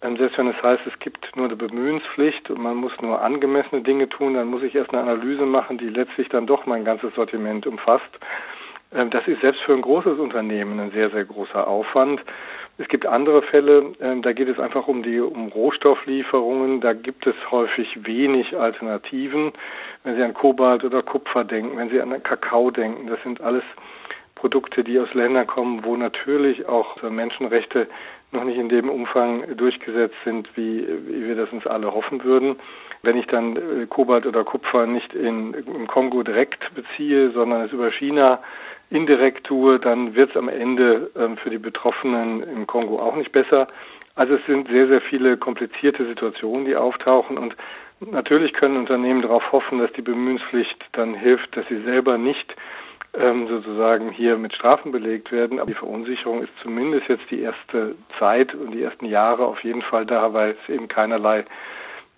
ähm, 0.00 0.16
selbst 0.16 0.38
wenn 0.38 0.48
es 0.48 0.62
heißt, 0.62 0.82
es 0.86 0.98
gibt 1.00 1.36
nur 1.36 1.46
eine 1.46 1.56
Bemühenspflicht 1.56 2.50
und 2.50 2.62
man 2.62 2.76
muss 2.76 2.92
nur 3.00 3.20
angemessene 3.20 3.82
Dinge 3.82 4.08
tun, 4.08 4.34
dann 4.34 4.48
muss 4.48 4.62
ich 4.62 4.74
erst 4.74 4.92
eine 4.92 5.02
Analyse 5.02 5.46
machen, 5.46 5.78
die 5.78 5.88
letztlich 5.88 6.28
dann 6.30 6.46
doch 6.46 6.66
mein 6.66 6.84
ganzes 6.84 7.14
Sortiment 7.14 7.66
umfasst. 7.66 8.10
Ähm, 8.94 9.10
das 9.10 9.26
ist 9.26 9.40
selbst 9.40 9.60
für 9.62 9.74
ein 9.74 9.82
großes 9.82 10.18
Unternehmen 10.18 10.80
ein 10.80 10.92
sehr, 10.92 11.10
sehr 11.10 11.24
großer 11.24 11.66
Aufwand. 11.66 12.20
Es 12.76 12.88
gibt 12.88 13.06
andere 13.06 13.42
Fälle, 13.42 13.92
äh, 14.00 14.20
da 14.20 14.32
geht 14.32 14.48
es 14.48 14.58
einfach 14.58 14.88
um 14.88 15.02
die 15.02 15.20
um 15.20 15.48
Rohstofflieferungen. 15.48 16.80
Da 16.80 16.92
gibt 16.92 17.26
es 17.26 17.34
häufig 17.50 18.04
wenig 18.04 18.56
Alternativen. 18.56 19.52
Wenn 20.02 20.16
Sie 20.16 20.22
an 20.22 20.34
Kobalt 20.34 20.84
oder 20.84 21.02
Kupfer 21.02 21.44
denken, 21.44 21.76
wenn 21.76 21.90
Sie 21.90 22.00
an 22.00 22.22
Kakao 22.22 22.70
denken, 22.70 23.06
das 23.06 23.22
sind 23.22 23.40
alles 23.40 23.62
Produkte, 24.34 24.82
die 24.82 24.98
aus 24.98 25.14
Ländern 25.14 25.46
kommen, 25.46 25.84
wo 25.84 25.96
natürlich 25.96 26.66
auch 26.68 27.00
Menschenrechte 27.02 27.86
noch 28.32 28.44
nicht 28.44 28.58
in 28.58 28.68
dem 28.68 28.90
Umfang 28.90 29.56
durchgesetzt 29.56 30.16
sind, 30.24 30.48
wie, 30.56 30.86
wie 31.06 31.28
wir 31.28 31.36
das 31.36 31.50
uns 31.52 31.66
alle 31.66 31.94
hoffen 31.94 32.24
würden. 32.24 32.56
Wenn 33.02 33.16
ich 33.16 33.26
dann 33.26 33.56
äh, 33.56 33.86
Kobalt 33.86 34.26
oder 34.26 34.44
Kupfer 34.44 34.86
nicht 34.86 35.14
in, 35.14 35.54
im 35.54 35.86
Kongo 35.86 36.22
direkt 36.24 36.74
beziehe, 36.74 37.30
sondern 37.30 37.62
es 37.62 37.72
über 37.72 37.90
China 37.92 38.40
indirekt 38.90 39.46
tue, 39.46 39.78
dann 39.78 40.14
wird 40.14 40.30
es 40.30 40.36
am 40.36 40.48
Ende 40.48 41.10
ähm, 41.16 41.36
für 41.36 41.50
die 41.50 41.58
Betroffenen 41.58 42.42
im 42.42 42.66
Kongo 42.66 42.98
auch 42.98 43.16
nicht 43.16 43.32
besser. 43.32 43.68
Also 44.14 44.34
es 44.34 44.46
sind 44.46 44.68
sehr, 44.68 44.86
sehr 44.86 45.00
viele 45.00 45.36
komplizierte 45.36 46.06
Situationen, 46.06 46.66
die 46.66 46.76
auftauchen 46.76 47.36
und 47.36 47.56
natürlich 48.00 48.52
können 48.52 48.76
Unternehmen 48.76 49.22
darauf 49.22 49.50
hoffen, 49.52 49.78
dass 49.78 49.92
die 49.92 50.02
Bemühenspflicht 50.02 50.84
dann 50.92 51.14
hilft, 51.14 51.56
dass 51.56 51.66
sie 51.68 51.82
selber 51.82 52.18
nicht 52.18 52.54
ähm, 53.14 53.48
sozusagen 53.48 54.10
hier 54.10 54.36
mit 54.36 54.54
Strafen 54.54 54.92
belegt 54.92 55.32
werden. 55.32 55.58
Aber 55.58 55.70
die 55.70 55.76
Verunsicherung 55.76 56.42
ist 56.42 56.52
zumindest 56.62 57.08
jetzt 57.08 57.30
die 57.30 57.40
erste 57.40 57.94
Zeit 58.18 58.54
und 58.54 58.72
die 58.72 58.82
ersten 58.82 59.06
Jahre 59.06 59.46
auf 59.46 59.62
jeden 59.64 59.82
Fall 59.82 60.06
da, 60.06 60.32
weil 60.32 60.50
es 60.50 60.74
eben 60.74 60.88
keinerlei 60.88 61.44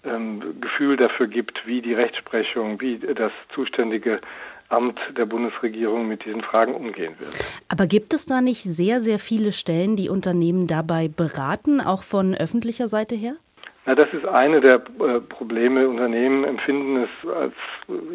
ähm, 0.04 0.60
Gefühl 0.60 0.96
dafür 0.96 1.26
gibt, 1.26 1.66
wie 1.66 1.82
die 1.82 1.94
Rechtsprechung, 1.94 2.80
wie 2.80 2.98
das 2.98 3.32
zuständige 3.54 4.20
Amt 4.68 4.98
der 5.16 5.26
Bundesregierung 5.26 6.08
mit 6.08 6.24
diesen 6.24 6.42
Fragen 6.42 6.74
umgehen 6.74 7.14
wird. 7.18 7.30
Aber 7.68 7.86
gibt 7.86 8.14
es 8.14 8.26
da 8.26 8.40
nicht 8.40 8.62
sehr, 8.62 9.00
sehr 9.00 9.18
viele 9.18 9.52
Stellen, 9.52 9.96
die 9.96 10.08
Unternehmen 10.08 10.66
dabei 10.66 11.08
beraten, 11.08 11.80
auch 11.80 12.02
von 12.02 12.34
öffentlicher 12.34 12.88
Seite 12.88 13.14
her? 13.14 13.34
Na, 13.86 13.94
das 13.94 14.12
ist 14.12 14.26
eine 14.26 14.60
der 14.60 14.76
äh, 14.76 15.20
Probleme. 15.20 15.88
Unternehmen 15.88 16.44
empfinden 16.44 17.04
es 17.04 17.30
als 17.30 17.54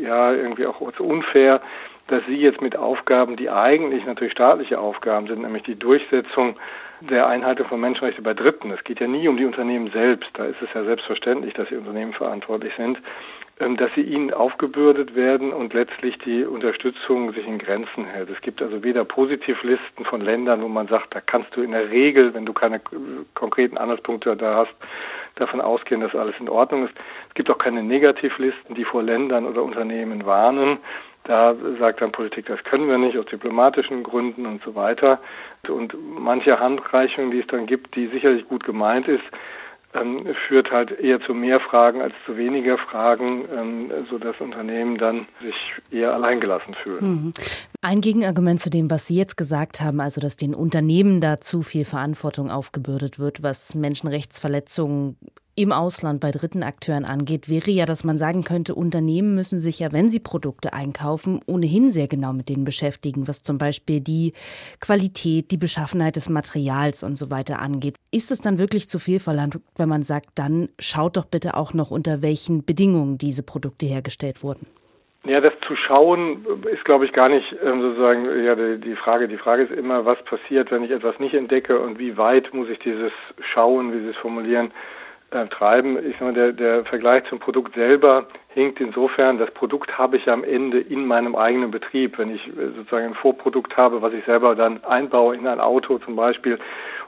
ja 0.02 0.34
irgendwie 0.34 0.66
auch 0.66 0.82
als 0.82 1.00
unfair, 1.00 1.62
dass 2.08 2.22
sie 2.28 2.36
jetzt 2.36 2.62
mit 2.62 2.76
Aufgaben, 2.76 3.38
die 3.38 3.50
eigentlich 3.50 4.06
natürlich 4.06 4.34
staatliche 4.34 4.80
Aufgaben 4.80 5.28
sind, 5.28 5.44
nämlich 5.44 5.64
die 5.64 5.76
Durchsetzung 5.76 6.58
der 7.00 7.28
Einhaltung 7.28 7.68
von 7.68 7.80
Menschenrechten 7.80 8.24
bei 8.24 8.34
Dritten. 8.34 8.72
Es 8.72 8.84
geht 8.84 9.00
ja 9.00 9.08
nie 9.08 9.28
um 9.28 9.38
die 9.38 9.46
Unternehmen 9.46 9.90
selbst. 9.92 10.30
Da 10.34 10.46
ist 10.46 10.62
es 10.62 10.70
ja 10.74 10.84
selbstverständlich, 10.84 11.54
dass 11.54 11.70
die 11.70 11.78
Unternehmen 11.78 12.14
verantwortlich 12.14 12.74
sind. 12.76 13.00
Ähm, 13.62 13.78
dass 13.78 13.94
sie 13.94 14.02
ihnen 14.02 14.34
aufgebürdet 14.34 15.14
werden 15.14 15.54
und 15.54 15.76
letztlich 15.76 16.18
die 16.20 16.44
Unterstützung 16.46 17.32
sich 17.34 17.46
in 17.46 17.60
Grenzen 17.60 18.06
hält. 18.06 18.32
Es 18.32 18.42
gibt 18.42 18.60
also 18.60 18.84
weder 18.84 19.06
Positivlisten 19.06 20.04
von 20.04 20.20
Ländern, 20.20 20.64
wo 20.64 20.68
man 20.68 20.88
sagt, 20.88 21.14
da 21.14 21.22
kannst 21.22 21.56
du 21.56 21.62
in 21.62 21.72
der 21.72 21.92
Regel, 21.92 22.34
wenn 22.34 22.48
du 22.48 22.54
keine 22.54 22.82
konkreten 23.36 23.78
Anhaltspunkte 23.78 24.36
da 24.36 24.56
hast, 24.56 24.74
davon 25.36 25.62
ausgehen, 25.62 26.02
dass 26.02 26.16
alles 26.16 26.34
in 26.40 26.50
Ordnung 26.50 26.86
ist. 26.86 26.94
Es 27.30 27.36
gibt 27.36 27.52
auch 27.52 27.60
keine 27.60 27.84
Negativlisten, 27.84 28.74
die 28.74 28.84
vor 28.84 29.04
Ländern 29.04 29.46
oder 29.46 29.62
Unternehmen 29.62 30.26
warnen. 30.26 30.80
Da 31.26 31.56
sagt 31.78 32.02
dann 32.02 32.12
Politik, 32.12 32.48
das 32.48 32.64
können 32.64 32.90
wir 32.90 32.98
nicht 32.98 33.16
aus 33.16 33.28
diplomatischen 33.28 34.02
Gründen 34.02 34.48
und 34.48 34.64
so 34.64 34.74
weiter. 34.74 35.20
Und 35.68 35.96
manche 36.18 36.60
Handreichung, 36.60 37.30
die 37.30 37.42
es 37.42 37.48
dann 37.48 37.68
gibt, 37.68 37.96
die 37.96 38.08
sicherlich 38.08 38.48
gut 38.48 38.64
gemeint 38.64 39.08
ist, 39.08 39.24
ähm, 39.94 40.28
führt 40.48 40.72
halt 40.72 40.92
eher 41.00 41.20
zu 41.22 41.34
mehr 41.34 41.60
Fragen 41.60 42.02
als 42.02 42.14
zu 42.26 42.38
weniger 42.38 42.78
Fragen, 42.78 43.46
ähm, 43.56 43.92
sodass 44.10 44.36
Unternehmen 44.40 44.98
dann 44.98 45.28
sich 45.42 45.56
eher 45.92 46.14
alleingelassen 46.14 46.76
fühlen. 46.76 47.06
Mhm. 47.06 47.34
Ein 47.82 48.02
Gegenargument 48.02 48.60
zu 48.60 48.70
dem, 48.70 48.90
was 48.90 49.08
Sie 49.08 49.18
jetzt 49.18 49.38
gesagt 49.38 49.82
haben, 49.82 50.00
also 50.00 50.22
dass 50.22 50.38
den 50.38 50.54
Unternehmen 50.54 51.20
da 51.20 51.38
zu 51.38 51.62
viel 51.62 51.86
Verantwortung 51.86 52.50
aufgebürdet 52.50 53.20
wird, 53.20 53.44
was 53.44 53.76
Menschenrechtsverletzungen 53.76 55.18
im 55.56 55.72
Ausland 55.72 56.22
bei 56.22 56.32
dritten 56.32 56.64
Akteuren 56.64 57.06
angeht, 57.06 57.50
wäre 57.50 57.72
ja, 57.72 57.86
dass 57.86 58.04
man 58.04 58.18
sagen 58.18 58.44
könnte, 58.44 58.74
Unternehmen 58.74 59.36
müssen 59.36 59.60
sich 59.60 59.80
ja, 59.80 59.92
wenn 59.92 60.10
sie 60.10 60.20
Produkte 60.20 60.74
einkaufen, 60.74 61.42
ohnehin 61.46 61.90
sehr 61.90 62.08
genau 62.08 62.34
mit 62.34 62.50
denen 62.50 62.64
beschäftigen, 62.64 63.28
was 63.28 63.44
zum 63.44 63.58
Beispiel 63.58 64.00
die 64.00 64.34
Qualität, 64.80 65.52
die 65.52 65.58
Beschaffenheit 65.58 66.16
des 66.16 66.30
Materials 66.30 67.04
und 67.04 67.18
so 67.18 67.30
weiter 67.30 67.60
angeht. 67.62 67.96
Ist 68.12 68.32
es 68.32 68.40
dann 68.40 68.60
wirklich 68.60 68.88
zu 68.88 69.00
viel 69.00 69.20
verlangt, 69.20 69.60
wenn 69.78 69.90
man 69.90 70.04
sagt, 70.04 70.28
dann 70.36 70.70
schaut 70.80 71.18
doch 71.18 71.26
bitte 71.26 71.56
auch 71.56 71.74
noch, 71.74 71.92
unter 71.92 72.22
welchen 72.22 72.66
Bedingungen 72.66 73.18
diese 73.18 73.44
Produkte 73.44 73.86
hergestellt 73.86 74.44
wurden? 74.44 74.68
Ja, 75.24 75.40
das 75.40 75.54
zu 75.68 75.76
schauen 75.76 76.46
ist, 76.72 76.84
glaube 76.84 77.06
ich, 77.06 77.14
gar 77.14 77.30
nicht 77.30 77.46
ähm, 77.64 77.80
sozusagen 77.82 78.44
ja 78.44 78.56
die, 78.56 78.96
Frage. 78.96 79.28
Die 79.28 79.38
Frage 79.38 79.64
ist 79.64 79.72
immer, 79.72 80.04
was 80.04 80.18
passiert, 80.24 80.72
wenn 80.72 80.84
ich 80.84 80.90
etwas 80.90 81.20
nicht 81.20 81.36
entdecke 81.36 81.80
und 81.80 82.00
wie 82.00 82.18
weit 82.18 82.52
muss 82.56 82.70
ich 82.70 82.80
dieses 82.80 83.12
Schauen, 83.54 83.94
wie 83.94 84.00
Sie 84.00 84.10
es 84.10 84.18
formulieren, 84.18 84.72
äh, 85.32 85.48
treiben. 85.48 85.98
Ich 86.06 86.14
sage 86.14 86.26
mal, 86.26 86.34
der, 86.34 86.52
der 86.52 86.86
Vergleich 86.86 87.24
zum 87.26 87.40
Produkt 87.40 87.76
selber 87.76 88.28
hinkt 88.50 88.80
insofern, 88.82 89.38
das 89.38 89.50
Produkt 89.52 89.98
habe 89.98 90.18
ich 90.18 90.30
am 90.30 90.44
Ende 90.44 90.80
in 90.80 91.06
meinem 91.06 91.36
eigenen 91.36 91.72
Betrieb. 91.72 92.18
Wenn 92.18 92.36
ich 92.36 92.46
äh, 92.48 92.72
sozusagen 92.76 93.08
ein 93.08 93.14
Vorprodukt 93.16 93.76
habe, 93.78 94.02
was 94.02 94.14
ich 94.14 94.24
selber 94.26 94.56
dann 94.56 94.84
einbaue 94.84 95.36
in 95.36 95.48
ein 95.48 95.60
Auto 95.60 96.00
zum 96.00 96.16
Beispiel, 96.16 96.60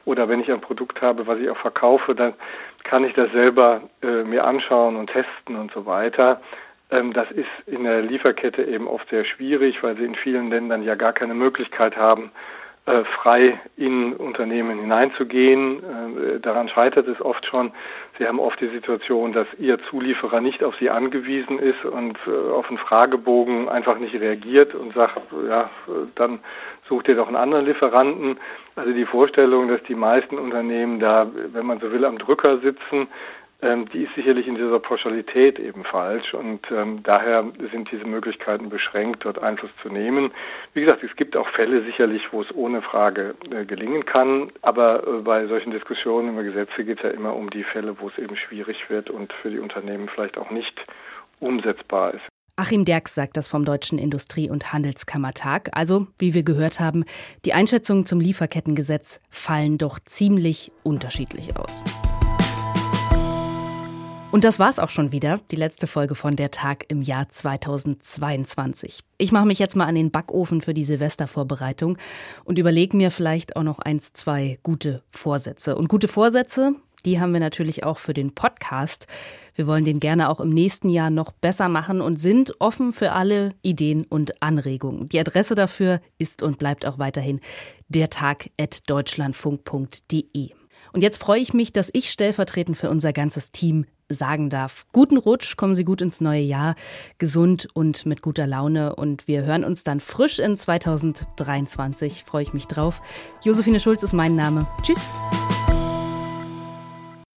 oder 0.05 0.27
wenn 0.27 0.41
ich 0.41 0.51
ein 0.51 0.61
Produkt 0.61 1.01
habe, 1.01 1.27
was 1.27 1.39
ich 1.39 1.49
auch 1.49 1.57
verkaufe, 1.57 2.15
dann 2.15 2.33
kann 2.83 3.05
ich 3.05 3.13
das 3.13 3.31
selber 3.31 3.81
äh, 4.01 4.23
mir 4.23 4.45
anschauen 4.45 4.95
und 4.95 5.09
testen 5.09 5.55
und 5.55 5.71
so 5.71 5.85
weiter. 5.85 6.41
Ähm, 6.91 7.13
das 7.13 7.29
ist 7.31 7.49
in 7.65 7.83
der 7.83 8.01
Lieferkette 8.01 8.63
eben 8.63 8.87
oft 8.87 9.09
sehr 9.09 9.25
schwierig, 9.25 9.81
weil 9.81 9.95
sie 9.97 10.05
in 10.05 10.15
vielen 10.15 10.49
Ländern 10.49 10.83
ja 10.83 10.95
gar 10.95 11.13
keine 11.13 11.33
Möglichkeit 11.33 11.97
haben, 11.97 12.31
frei 12.85 13.59
in 13.77 14.13
Unternehmen 14.13 14.79
hineinzugehen. 14.79 15.79
Äh, 15.79 16.39
daran 16.41 16.67
scheitert 16.67 17.07
es 17.07 17.21
oft 17.21 17.45
schon. 17.45 17.71
Sie 18.17 18.27
haben 18.27 18.39
oft 18.39 18.59
die 18.59 18.67
Situation, 18.67 19.31
dass 19.31 19.47
Ihr 19.57 19.79
Zulieferer 19.89 20.41
nicht 20.41 20.63
auf 20.63 20.75
Sie 20.79 20.89
angewiesen 20.89 21.59
ist 21.59 21.85
und 21.85 22.17
äh, 22.27 22.51
auf 22.51 22.67
einen 22.67 22.77
Fragebogen 22.77 23.69
einfach 23.69 23.97
nicht 23.99 24.13
reagiert 24.15 24.75
und 24.75 24.93
sagt, 24.93 25.17
ja, 25.47 25.69
dann 26.15 26.39
sucht 26.89 27.07
ihr 27.07 27.15
doch 27.15 27.27
einen 27.27 27.37
anderen 27.37 27.65
Lieferanten. 27.65 28.37
Also 28.75 28.91
die 28.91 29.05
Vorstellung, 29.05 29.69
dass 29.69 29.81
die 29.83 29.95
meisten 29.95 30.37
Unternehmen 30.37 30.99
da, 30.99 31.27
wenn 31.53 31.65
man 31.65 31.79
so 31.79 31.91
will, 31.91 32.03
am 32.03 32.17
Drücker 32.17 32.57
sitzen, 32.59 33.07
ähm, 33.63 33.87
die 33.89 34.03
ist 34.03 34.13
sicherlich 34.15 34.47
in 34.47 34.55
dieser 34.55 34.79
Pauschalität 34.79 35.57
eben 35.57 35.83
falsch 35.83 36.33
und 36.33 36.59
ähm, 36.71 37.01
daher 37.03 37.45
sind 37.71 37.89
diese 37.91 38.05
Möglichkeiten 38.05 38.69
beschränkt, 38.69 39.23
dort 39.25 39.41
Einfluss 39.41 39.71
zu 39.81 39.89
nehmen. 39.89 40.31
Wie 40.73 40.81
gesagt, 40.81 41.03
es 41.03 41.15
gibt 41.15 41.37
auch 41.37 41.47
Fälle 41.49 41.83
sicherlich, 41.83 42.21
wo 42.31 42.41
es 42.41 42.53
ohne 42.53 42.81
Frage 42.81 43.35
äh, 43.49 43.65
gelingen 43.65 44.05
kann, 44.05 44.51
aber 44.61 45.07
äh, 45.07 45.21
bei 45.21 45.47
solchen 45.47 45.71
Diskussionen 45.71 46.33
über 46.33 46.43
Gesetze 46.43 46.83
geht 46.83 46.97
es 46.97 47.03
ja 47.03 47.09
immer 47.11 47.35
um 47.35 47.49
die 47.49 47.63
Fälle, 47.63 47.99
wo 47.99 48.09
es 48.09 48.17
eben 48.17 48.35
schwierig 48.35 48.89
wird 48.89 49.09
und 49.09 49.31
für 49.41 49.49
die 49.49 49.59
Unternehmen 49.59 50.09
vielleicht 50.13 50.37
auch 50.37 50.51
nicht 50.51 50.79
umsetzbar 51.39 52.13
ist. 52.13 52.23
Achim 52.55 52.85
Derks 52.85 53.15
sagt 53.15 53.35
das 53.35 53.49
vom 53.49 53.65
Deutschen 53.65 53.97
Industrie- 53.97 54.49
und 54.49 54.73
Handelskammertag. 54.73 55.71
Also, 55.73 56.05
wie 56.19 56.35
wir 56.35 56.43
gehört 56.43 56.79
haben, 56.79 57.03
die 57.45 57.53
Einschätzungen 57.53 58.05
zum 58.05 58.19
Lieferkettengesetz 58.19 59.21
fallen 59.31 59.79
doch 59.79 59.97
ziemlich 59.99 60.71
unterschiedlich 60.83 61.57
aus. 61.57 61.83
Und 64.33 64.43
das 64.43 64.57
war's 64.57 64.79
auch 64.79 64.89
schon 64.89 65.11
wieder, 65.11 65.39
die 65.51 65.55
letzte 65.55 65.85
Folge 65.85 66.15
von 66.15 66.35
Der 66.35 66.49
Tag 66.49 66.85
im 66.87 67.03
Jahr 67.03 67.29
2022. 67.29 69.01
Ich 69.19 69.31
mache 69.31 69.45
mich 69.45 69.59
jetzt 69.59 69.75
mal 69.75 69.85
an 69.85 69.93
den 69.93 70.09
Backofen 70.09 70.61
für 70.61 70.73
die 70.73 70.85
Silvestervorbereitung 70.85 71.99
und 72.43 72.57
überlege 72.57 72.97
mir 72.97 73.11
vielleicht 73.11 73.55
auch 73.55 73.61
noch 73.61 73.77
eins, 73.77 74.11
zwei 74.13 74.57
gute 74.63 75.03
Vorsätze. 75.11 75.75
Und 75.75 75.87
gute 75.87 76.07
Vorsätze, 76.07 76.73
die 77.05 77.19
haben 77.19 77.31
wir 77.31 77.39
natürlich 77.39 77.83
auch 77.83 77.99
für 77.99 78.15
den 78.15 78.33
Podcast. 78.33 79.05
Wir 79.53 79.67
wollen 79.67 79.85
den 79.85 79.99
gerne 79.99 80.29
auch 80.29 80.39
im 80.39 80.49
nächsten 80.49 80.89
Jahr 80.89 81.11
noch 81.11 81.31
besser 81.31 81.69
machen 81.69 82.01
und 82.01 82.19
sind 82.19 82.59
offen 82.59 82.91
für 82.91 83.11
alle 83.11 83.51
Ideen 83.61 84.03
und 84.03 84.41
Anregungen. 84.41 85.09
Die 85.09 85.19
Adresse 85.19 85.53
dafür 85.53 86.01
ist 86.17 86.41
und 86.41 86.57
bleibt 86.57 86.87
auch 86.87 86.97
weiterhin 86.97 87.39
dertag.deutschlandfunk.de. 87.89 90.49
Und 90.91 91.01
jetzt 91.01 91.21
freue 91.21 91.39
ich 91.39 91.53
mich, 91.53 91.71
dass 91.71 91.91
ich 91.93 92.09
stellvertretend 92.09 92.77
für 92.77 92.89
unser 92.89 93.13
ganzes 93.13 93.51
Team 93.51 93.85
sagen 94.09 94.49
darf. 94.49 94.85
Guten 94.91 95.17
Rutsch, 95.17 95.55
kommen 95.57 95.75
Sie 95.75 95.83
gut 95.83 96.01
ins 96.01 96.21
neue 96.21 96.41
Jahr, 96.41 96.75
gesund 97.17 97.67
und 97.73 98.05
mit 98.05 98.21
guter 98.21 98.47
Laune. 98.47 98.95
Und 98.95 99.27
wir 99.27 99.43
hören 99.43 99.63
uns 99.63 99.83
dann 99.83 99.99
frisch 99.99 100.39
in 100.39 100.55
2023. 100.55 102.23
Freue 102.25 102.43
ich 102.43 102.53
mich 102.53 102.67
drauf. 102.67 103.01
Josephine 103.43 103.79
Schulz 103.79 104.03
ist 104.03 104.13
mein 104.13 104.35
Name. 104.35 104.67
Tschüss. 104.81 105.01